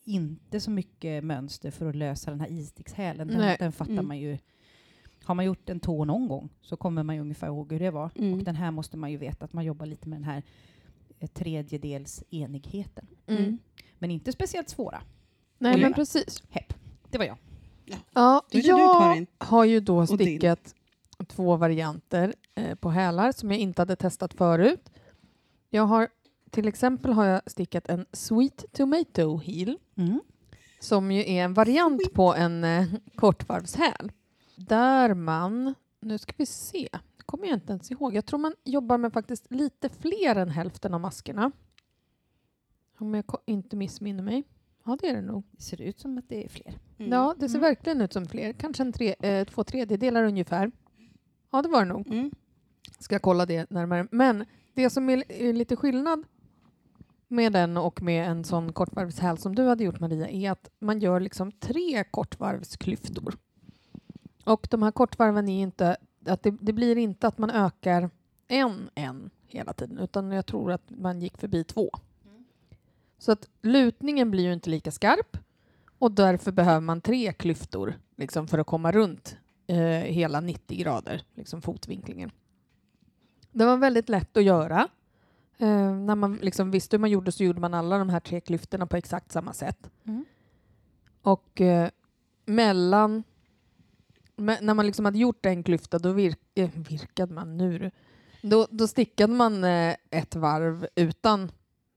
[0.04, 3.28] inte så mycket mönster för att lösa den här istickshälen.
[3.28, 4.08] Den, den fattar Mm.
[4.08, 4.38] man ju.
[5.26, 7.92] Har man gjort en tå någon gång så kommer man ju ungefär ihåg hur det
[7.92, 8.10] var.
[8.16, 8.34] Mm.
[8.34, 10.44] Och den här måste man ju veta att man jobbar lite med den här
[11.20, 13.08] eh, tredjedels enigheten.
[13.28, 13.58] Mm.
[14.00, 15.02] Men inte speciellt svåra.
[15.58, 15.94] Nej men göra.
[15.94, 16.44] precis.
[16.50, 16.74] Hepp.
[17.10, 17.38] Det var jag.
[18.14, 19.28] Ja, du, jag Karin.
[19.38, 20.76] har ju då stickat
[21.28, 24.90] två varianter eh, på hälar som jag inte hade testat förut.
[25.70, 26.08] Jag har
[26.50, 30.22] till exempel har jag stickat en Sweet Tomato Heel Mm.
[30.80, 34.12] som ju är en variant på en eh, kortvarvshäl.
[34.56, 36.88] Där man, nu ska vi se,
[37.18, 38.16] det kommer jag inte ens ihåg.
[38.16, 41.52] Jag tror man jobbar med faktiskt lite fler än hälften av maskerna.
[42.98, 44.44] Om jag inte missminner mig.
[44.86, 45.44] Ja, det är det nog.
[45.52, 46.80] Det ser ut som att det är fler.
[46.98, 47.12] Mm.
[47.12, 47.70] Ja, det ser Mm.
[47.70, 48.54] verkligen ut som fler.
[48.54, 50.72] Kanske en tre, eh, två tredjedelar ungefär.
[51.52, 52.08] Ja, det var det nog.
[52.08, 52.32] Mm.
[53.00, 54.08] Ska kolla det närmare.
[54.12, 56.24] Men det som är, är lite skillnad
[57.28, 61.00] med den och med en sån kortvarvshäl som du hade gjort Maria är att man
[61.00, 63.36] gör liksom tre kortvarvsklyftor.
[64.46, 68.10] Och de här kortvarven är inte att det, det blir inte att man ökar
[68.48, 71.90] en en hela tiden utan jag tror att man gick förbi två.
[73.18, 75.38] Så att lutningen blir ju inte lika skarp
[76.00, 79.38] och därför behöver man tre klyftor liksom, för att komma runt
[79.68, 82.32] eh, hela 90 grader, liksom fotvinklingen.
[83.52, 84.88] Det var väldigt lätt att göra.
[85.58, 88.42] Eh, när man liksom visste hur man gjorde så gjorde man alla de här tre
[88.42, 89.90] klyftorna på exakt samma sätt.
[90.04, 90.26] Mm.
[91.22, 91.90] Och eh,
[92.46, 93.24] mellan...
[94.38, 97.92] Me, när man liksom hade gjort en klyfta då virk, eh, virkade man nu.
[98.42, 101.52] Då, då stickade man eh, ett varv utan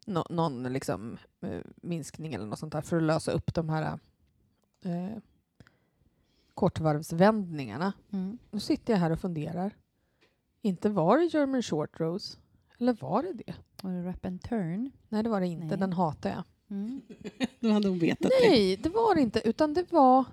[0.07, 3.99] nå- någon liksom, eh, minskning eller något sånt där för att lösa upp de här
[4.84, 5.18] eh,
[6.55, 7.93] kortvarvsvändningarna.
[8.12, 8.39] Mm.
[8.51, 9.76] Nu sitter jag här och funderar.
[10.62, 12.39] Inte var det German short rose?
[12.78, 13.55] Eller var det det?
[13.82, 14.91] Var det Rap and Turn?
[15.09, 15.66] Nej, det var det inte.
[15.66, 15.76] Nej.
[15.76, 16.43] Den hatar jag.
[16.70, 17.01] Mm.
[17.61, 18.49] Då hade hon vetat det.
[18.49, 19.49] Nej, det var det inte.
[19.49, 20.24] Utan det var...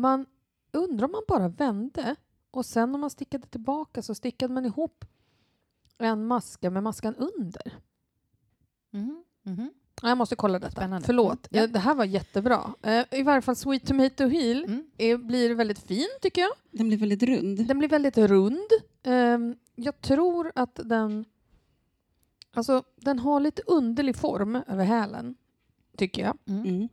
[0.00, 0.26] Man
[0.72, 2.16] undrar om man bara vände
[2.50, 5.04] och sen om man stickade tillbaka så stickade man ihop
[5.98, 7.72] en maska med maskan under.
[8.92, 9.24] Mhm.
[10.02, 10.70] Ja, Jag måste kolla detta.
[10.72, 11.06] Spännande.
[11.06, 11.52] Förlåt.
[11.52, 11.66] Mm, ja.
[11.66, 12.74] Det här var jättebra.
[12.82, 14.90] Eh, I varje fall Sweet Tomato Heel Mm.
[14.98, 16.50] är, blir väldigt fin tycker jag.
[16.70, 17.66] Den blir väldigt rund.
[17.66, 18.68] Den blir väldigt rund.
[19.02, 21.24] Ehm, jag tror att den...
[22.52, 25.34] Alltså, den har lite underlig form över hälen,
[25.96, 26.38] tycker jag.
[26.46, 26.88] Mm.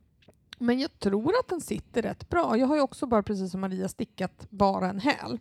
[0.57, 2.57] Men jag tror att den sitter rätt bra.
[2.57, 5.39] Jag har ju också bara precis som Maria stickat bara en häl.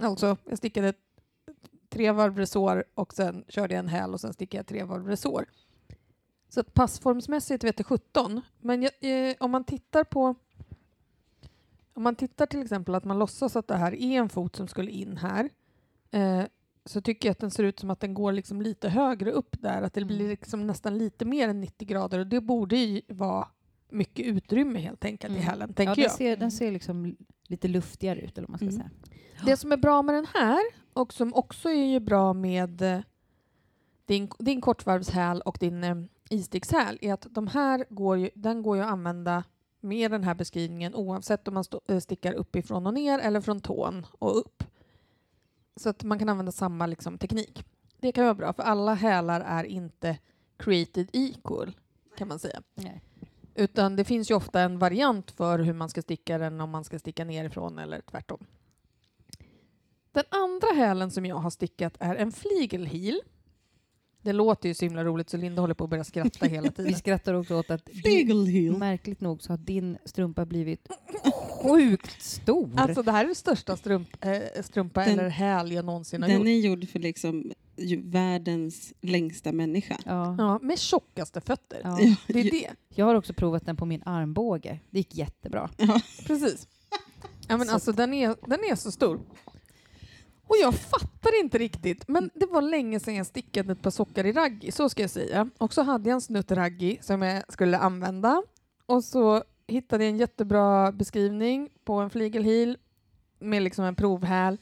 [0.00, 0.94] Alltså, jag stickade
[1.88, 5.06] tre varv resår och sen körde jag en häl och sen stickade jag tre varv
[5.08, 5.44] resår.
[6.48, 8.40] Så att passformsmässigt vet jag 17.
[8.60, 10.34] Men jag, eh, om man tittar på
[11.96, 14.68] om man tittar till exempel att man låtsas att det här är en fot som
[14.68, 15.50] skulle in här
[16.10, 16.42] eh,
[16.84, 19.56] så tycker jag att den ser ut som att den går liksom lite högre upp
[19.60, 20.30] där, att det blir Mm.
[20.30, 23.48] liksom nästan lite mer än 90 grader och det borde ju vara
[23.94, 25.48] mycket utrymme helt enkelt i Mm.
[25.48, 26.12] hälen, Ja, tänker den, jag.
[26.12, 27.16] ser, den ser liksom
[27.48, 28.76] lite luftigare ut, eller man ska Mm.
[28.76, 28.90] säga.
[29.46, 30.60] Det som är bra med den här
[30.92, 33.00] och som också är ju bra med eh,
[34.04, 35.96] din, din kortvarvshäl och din eh,
[36.30, 39.44] istickshäl är att de här går ju, den går ju att använda
[39.80, 43.60] med den här beskrivningen oavsett om man stå, eh, stickar uppifrån och ner eller från
[43.60, 44.64] tån och upp.
[45.76, 47.64] Så att man kan använda samma liksom, teknik.
[48.00, 50.18] Det kan vara bra för alla hälar är inte
[50.56, 51.76] created equal
[52.18, 52.62] kan man säga.
[52.74, 53.02] Nej.
[53.54, 56.84] Utan det finns ju ofta en variant för hur man ska sticka den om man
[56.84, 58.46] ska sticka nerifrån eller tvärtom.
[60.12, 63.20] Den andra hälen som jag har stickat är en flygelheel.
[64.22, 66.74] Det låter ju så himla roligt så Linda håller på att börja skratta hela Vi
[66.74, 66.94] tiden.
[66.94, 68.76] skrattar också åt att din, Flygelheel.
[68.78, 70.88] märkligt nog så har din strumpa blivit
[71.62, 72.70] sjukt stor.
[72.76, 76.28] Alltså det här är den största strump, äh, strumpa Den- eller häl jag någonsin har
[76.28, 76.46] Den gjort.
[76.46, 77.52] är gjord för liksom
[78.04, 79.96] världens längsta människa.
[80.04, 80.34] ja.
[80.38, 81.80] Ja, med tjockaste fötter.
[81.84, 81.98] Ja.
[82.26, 82.70] Det är det.
[82.88, 84.80] Jag har också provat den på min armbåge.
[84.90, 85.70] Det gick jättebra.
[86.26, 86.68] Precis.
[87.48, 89.20] Ja, men Så- alltså, den, är, den är så stor.
[90.46, 94.26] Och jag fattar inte riktigt, men det var länge sedan jag stickade ett par sockar
[94.26, 95.50] i raggi, så ska jag säga.
[95.58, 98.42] Och så hade jag en snutt raggi som jag skulle använda.
[98.86, 102.78] Och så hittade jag en jättebra beskrivning på en flygelheel
[103.38, 104.58] med liksom en provhäl.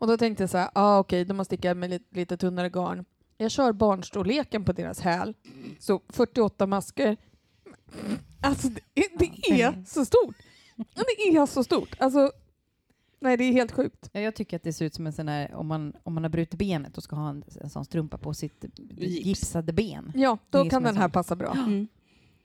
[0.00, 2.68] Och då tänkte jag så här, ah, okej, de har stickat med lite, lite tunnare
[2.68, 3.04] garn.
[3.38, 5.34] Jag kör barnstorleken på deras häl,
[5.78, 7.16] så 48 masker.
[8.40, 10.34] Alltså det, är- det är så stort.
[10.76, 10.84] Ja,
[11.16, 11.94] Det är så stort.
[11.98, 12.32] Alltså,
[13.20, 14.10] nej, det är helt sjukt.
[14.12, 16.22] Ja, jag tycker att det ser ut som en sån här, om man, om man
[16.24, 19.26] har brutit benet och ska ha en, en sån strumpa på sitt Gips.
[19.26, 20.12] gipsade ben.
[20.14, 21.10] Ja, då kan den här sån.
[21.10, 21.52] passa bra.
[21.52, 21.88] Mm.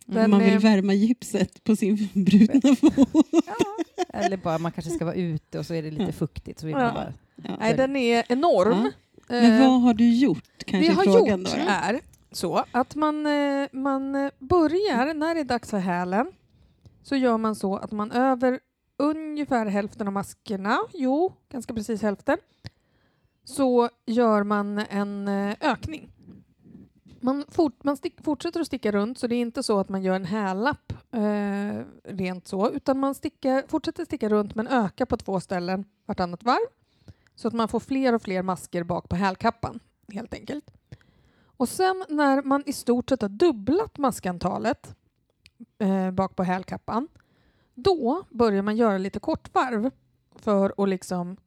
[0.06, 3.18] Den Man vill är- värma gipset på sin bruna fot.
[4.10, 6.12] Eller bara man kanske ska vara ute och så är det lite Ja.
[6.12, 6.60] fuktigt.
[6.60, 6.80] Så vill Ja.
[6.84, 7.56] man bara, Ja.
[7.60, 8.82] Nej, den är enorm.
[8.82, 8.92] Men
[9.30, 10.44] Eh, vad har du gjort?
[10.66, 12.00] Kanske vi har frågan gjort då, är
[12.32, 16.28] så att man, eh, man börjar, när det är dags för hälen,
[17.04, 18.60] så gör man så att man över
[18.98, 22.38] ungefär hälften av maskerna, jo, ganska precis hälften,
[23.44, 26.10] så gör man en eh, ökning.
[27.20, 30.04] Man, fort, man stick, fortsätter att sticka runt, så det är inte så att man
[30.04, 35.18] gör en hällapp eh, rent så, utan man stickar, fortsätter sticka runt men ökar på
[35.18, 36.68] två ställen vartannat varv,
[37.36, 39.80] så att man får fler och fler masker bak på hälkappan,
[40.14, 40.72] helt enkelt.
[41.58, 44.96] Och sen när man i stort sett har dubblat maskantalet
[45.80, 47.08] eh, bak på hälkappan,
[47.74, 49.92] då börjar man göra lite kortvarv
[50.36, 51.38] för att liksom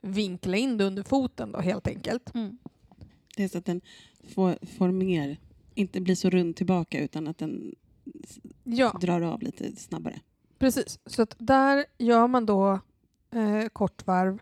[0.00, 2.34] vinkla in det under foten då helt enkelt.
[2.34, 2.58] mm.
[3.36, 3.80] Det är så att den
[4.34, 5.38] får, får mer,
[5.74, 7.74] inte blir så rund tillbaka utan att den
[8.64, 10.20] Ja, drar av lite snabbare.
[10.58, 10.98] precis.
[11.06, 12.78] Så att där gör man då
[13.30, 14.38] eh, kortvarv.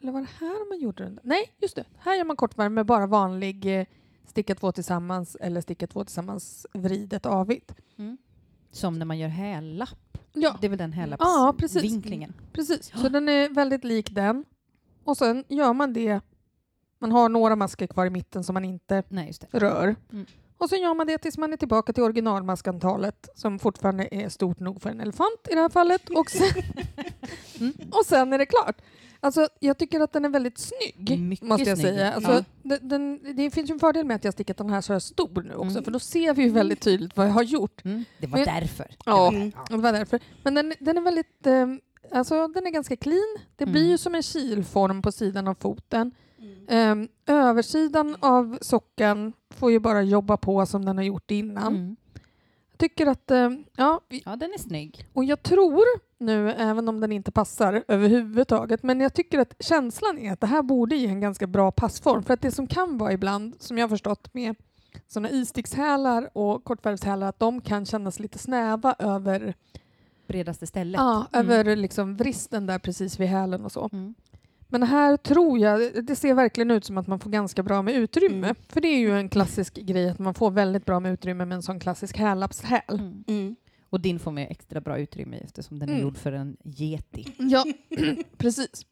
[0.00, 1.20] Eller var det här man gjorde den?
[1.22, 1.84] Nej, just det.
[1.98, 3.86] Här gör man kortvarv med bara vanlig eh,
[4.26, 7.74] sticka två tillsammans eller sticka två tillsammans vridet avigt.
[8.72, 10.18] Som när man gör hällapp.
[10.32, 11.76] Ja, Det är väl den Ja, precis.
[11.76, 12.32] hällappsvinklingen.
[12.52, 14.44] Precis, så den är väldigt lik den.
[15.04, 16.20] Och sen gör man det,
[16.98, 19.96] man har några masker kvar i mitten som man inte Nej, rör.
[20.12, 20.26] Mm.
[20.58, 24.60] Och sen gör man det tills man är tillbaka till originalmaskantalet som fortfarande är stort
[24.60, 26.10] nog för en elefant i det här fallet.
[26.10, 26.62] Och sen,
[27.60, 27.72] Mm.
[27.90, 28.76] och sen är det klart.
[29.26, 31.94] Alltså, jag tycker att den är väldigt snygg, Mycket måste jag snygg.
[31.94, 32.12] säga.
[32.12, 32.44] Alltså, Ja.
[32.62, 35.00] den, den, det finns ju en fördel med att jag stickat den här så här
[35.00, 35.84] stor nu också, Mm.
[35.84, 37.84] för då ser vi ju väldigt tydligt vad jag har gjort.
[37.84, 38.04] Mm.
[38.20, 38.86] Det var Men- därför.
[39.06, 39.52] Ja, Mm.
[39.70, 40.20] det var därför.
[40.44, 41.66] Men den, den är väldigt, eh,
[42.18, 43.36] alltså den är ganska clean.
[43.56, 43.90] Det blir Mm.
[43.90, 46.10] ju som en kilform på sidan av foten.
[46.68, 46.94] Eh,
[47.26, 51.96] översidan av sockan får ju bara jobba på som den har gjort innan.
[52.76, 55.08] Tycker att, eh, ja, Ja, den är snygg.
[55.12, 55.84] och jag tror
[56.18, 60.46] nu, även om den inte passar överhuvudtaget, men jag tycker att känslan är att det
[60.46, 62.22] här borde ge en ganska bra passform.
[62.22, 64.54] För att det som kan vara ibland, som jag har förstått med
[65.08, 69.54] sådana istickshälar och kortvarvshälar, att de kan kännas lite snäva över,
[70.26, 70.98] Bredaste stället.
[70.98, 71.50] ja, Mm.
[71.50, 73.88] över liksom vristen där precis vid hälen och så.
[73.92, 74.14] Mm.
[74.68, 77.94] Men här tror jag, det ser verkligen ut som att man får ganska bra med
[77.94, 78.46] utrymme.
[78.46, 78.54] Mm.
[78.68, 81.56] För det är ju en klassisk grej att man får väldigt bra med utrymme med
[81.56, 82.80] en sån klassisk hällappshäl.
[82.88, 83.24] Mm.
[83.28, 83.56] Mm.
[83.90, 86.02] Och din får med extra bra utrymme eftersom den är Mm.
[86.04, 87.26] gjord för en yeti.
[87.38, 87.64] Ja,
[88.38, 88.86] precis.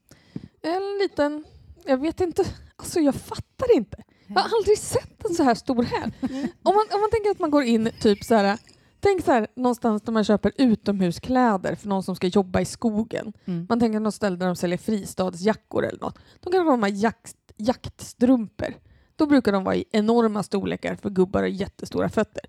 [0.62, 1.44] En liten,
[1.84, 2.44] jag vet inte,
[2.76, 3.96] alltså jag fattar inte.
[4.26, 6.12] Jag har aldrig sett en så här stor häl.
[6.22, 6.48] Mm.
[6.62, 8.58] Om man, om man tänker att man går in typ så här,
[9.04, 13.32] tänk så här någonstans där man köper utomhuskläder för någon som ska jobba i skogen.
[13.44, 13.66] Mm.
[13.68, 16.18] Man tänker något ställe där de säljer fristadsjackor eller något.
[16.40, 18.74] De kan ha jakt, jaktstrumpor.
[19.16, 22.42] Då brukar de vara i enorma storlekar för gubbar och jättestora fötter.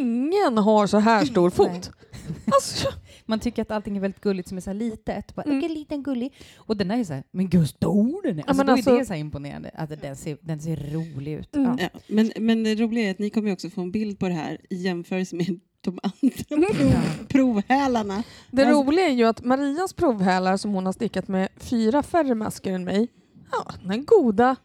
[0.00, 1.90] Ingen har så här stor fot.
[2.46, 2.88] Alltså,
[3.26, 5.34] Man tycker att allting är väldigt gulligt som är så här litet.
[5.34, 5.58] Bara, Mm.
[5.58, 6.32] Okej, liten gullig.
[6.56, 8.42] Och den där är så här, men gud stor den är.
[8.42, 9.68] Ja, Alltså, men då alltså- är det så här imponerande.
[9.74, 11.56] Alltså, den, ser, den ser rolig ut.
[11.56, 11.76] Mm.
[11.80, 11.88] Ja.
[11.92, 14.34] Ja, men, men det roliga är att ni kommer också få en bild på det
[14.34, 18.22] här i jämförelse med de andra prov, provhälarna.
[18.50, 22.34] Det Alltså- roliga är ju att Marias provhälar som hon har stickat med fyra färre
[22.34, 23.08] masker än mig,
[23.52, 24.56] ja, den goda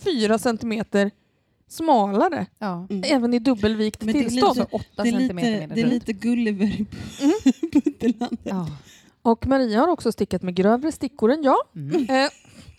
[0.00, 1.10] fyra centimeter
[1.68, 2.86] smalare, Ja.
[2.90, 3.02] Mm.
[3.06, 4.56] även i dubbelvikt Men det är tillstånd.
[4.56, 6.86] lite- Så åtta Det är centimeter lite, det är lite Gulliver i
[7.20, 7.32] Mm.
[7.72, 8.40] Bunderlandet.
[8.42, 8.66] Ja.
[9.22, 12.06] Och Maria har också stickat med grövre stickor än jag, Mm.
[12.10, 12.30] eh,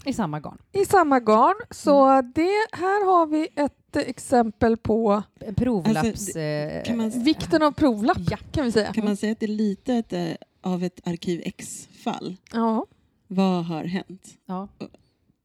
[0.06, 0.58] I samma garn.
[0.72, 1.56] i samma garn.
[1.72, 2.32] Så Mm.
[2.36, 5.24] det, här har vi ett eh, exempel på
[5.56, 6.08] Provlapps...
[6.08, 8.38] Alltså, eh, man- vikten av provlapp, Ja.
[8.52, 8.94] kan vi säga.
[8.94, 10.28] Kan man säga att det är lite ett, eh,
[10.62, 12.36] av ett Arkiv X-fall?
[12.54, 12.86] Ja,
[13.28, 14.28] Vad har hänt?
[14.46, 14.68] Ja.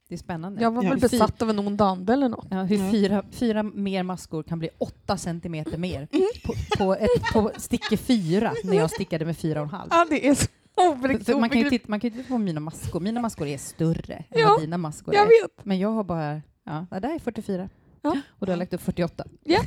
[0.09, 0.62] Det är spännande.
[0.62, 2.46] jag var Ja, väl besatt av en ond ande eller något.
[2.51, 2.90] Ja, hur Ja.
[2.90, 6.26] fyra, fyra mer maskor kan bli åtta centimeter mer Mm.
[6.44, 9.88] på, på, ett, på sticke fyra när jag stickade med fyra och en halv.
[9.92, 10.46] Ja, det är så
[10.92, 11.38] obegripligt.
[11.40, 13.01] Man, kan ju titta, man kan ju titta på mina maskor.
[13.01, 15.42] Mina maskor är större än vad dina maskor Jag är.
[15.42, 15.64] vet.
[15.64, 16.40] Men jag har bara...
[16.64, 17.68] Ja, det där är 44.
[18.03, 18.20] Ja.
[18.38, 19.24] Och du har lagt upp 48.
[19.44, 19.64] Jag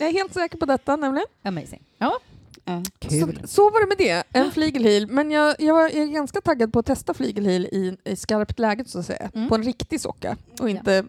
[0.00, 1.26] är helt säker på detta nämligen.
[1.42, 1.82] Amazing.
[1.98, 2.18] Ja,
[2.64, 2.82] Ja.
[2.98, 3.38] kul.
[3.42, 5.06] Så, så var det med det, en flygelheel.
[5.06, 8.98] Men jag, jag är ganska taggad på att testa flygelheel i, i skarpt läge så
[8.98, 9.30] att säga.
[9.34, 9.48] Mm.
[9.48, 10.76] På en riktig socka och Ja.
[10.78, 11.04] inte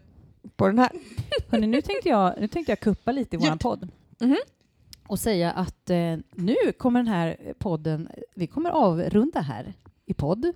[0.56, 0.90] på den här.
[1.50, 3.58] Hörrni, nu tänkte jag, nu tänkte jag kuppa lite i vår Ja.
[3.60, 3.90] podd.
[4.20, 4.38] Mhm.
[5.08, 9.74] Och säga att eh, nu kommer den här podden, vi kommer avrunda här
[10.06, 10.54] i podd.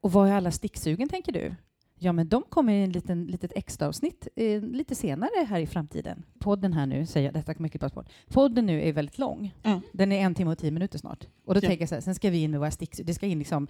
[0.00, 1.54] Och vad är alla sticksugen tänker du?
[1.98, 5.66] Ja, men de kommer i en liten, litet extra avsnitt eh, lite senare här i
[5.66, 6.22] framtiden.
[6.38, 8.06] Podden här nu, säger jag, detta kommer klippas bort.
[8.28, 9.54] Podden nu är väldigt lång.
[9.62, 9.80] Ja.
[9.92, 11.26] Den är en timme och tio minuter snart.
[11.44, 11.68] Och då Ja.
[11.68, 13.06] tänker jag så här, sen ska vi in med våra sticksug.
[13.06, 13.68] Det ska in liksom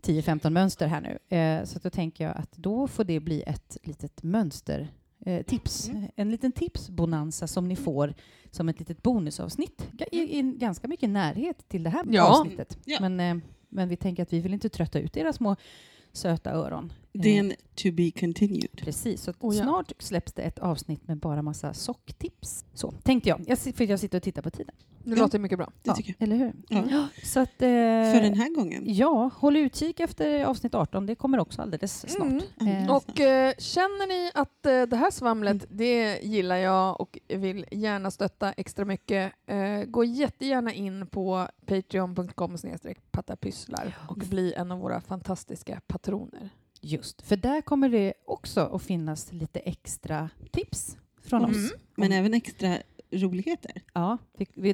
[0.00, 1.36] 10-15 mönster här nu.
[1.36, 4.88] Eh, så då tänker jag att då får det bli ett litet mönster
[5.26, 5.88] eh, tips.
[5.88, 6.04] Mm.
[6.16, 8.14] En liten tipsbonanza som ni får
[8.50, 9.88] som ett litet bonusavsnitt.
[10.12, 12.40] I, i en ganska mycket närhet till det här Ja.
[12.40, 12.78] avsnittet.
[12.84, 12.98] Ja.
[13.00, 15.56] Men, eh, men vi tänker att vi vill inte trötta ut era små
[16.12, 16.92] söta öron.
[17.22, 18.76] Det är en to be continued.
[18.76, 19.62] Precis, så Oh ja.
[19.62, 22.64] snart släpps det ett avsnitt med bara massa socktips.
[22.74, 24.74] Så tänkte jag, jag för jag sitter och tittar på tiden.
[25.04, 25.22] Det Ja.
[25.22, 25.72] låter mycket bra.
[25.82, 26.26] Det tycker jag.
[26.28, 26.52] Eller hur?
[26.68, 27.08] Ja.
[27.24, 27.68] Så att, eh,
[28.14, 28.82] För den här gången.
[28.86, 31.06] Ja, håll utkik efter avsnitt 18.
[31.06, 32.42] Det kommer också alldeles snart.
[32.60, 32.84] Mm.
[32.84, 37.66] Eh, Och eh, känner ni att eh, det här svamlet, det gillar jag och vill
[37.70, 42.56] gärna stötta extra mycket, eh, gå jättegärna in på patreon.com
[43.10, 46.50] pattapysslar och bli en av våra fantastiska patroner.
[46.80, 51.50] Just, för där kommer det också att finnas lite extra tips från Mm.
[51.64, 51.72] oss.
[51.96, 52.78] Men även extra
[53.12, 53.82] roligheter.
[53.94, 54.18] Ja,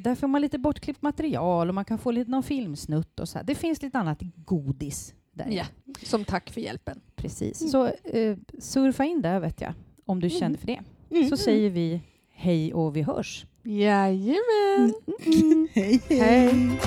[0.01, 3.37] där får man lite bortklippt material och man kan få lite någon filmsnutt och så
[3.37, 3.45] här.
[3.45, 5.47] Det finns lite annat godis där.
[5.51, 5.65] Ja,
[6.03, 7.01] som tack för hjälpen.
[7.15, 7.61] Precis.
[7.61, 7.71] Mm.
[7.71, 7.85] Så
[8.17, 9.73] eh, surfa in där vet jag,
[10.05, 10.39] om du Mm.
[10.39, 10.81] känner för det.
[11.11, 11.29] Mm.
[11.29, 12.01] Så säger vi
[12.31, 13.45] hej och vi hörs.
[13.63, 14.93] Jajamän!
[15.73, 16.19] Hej, hej.
[16.19, 16.79] Hej.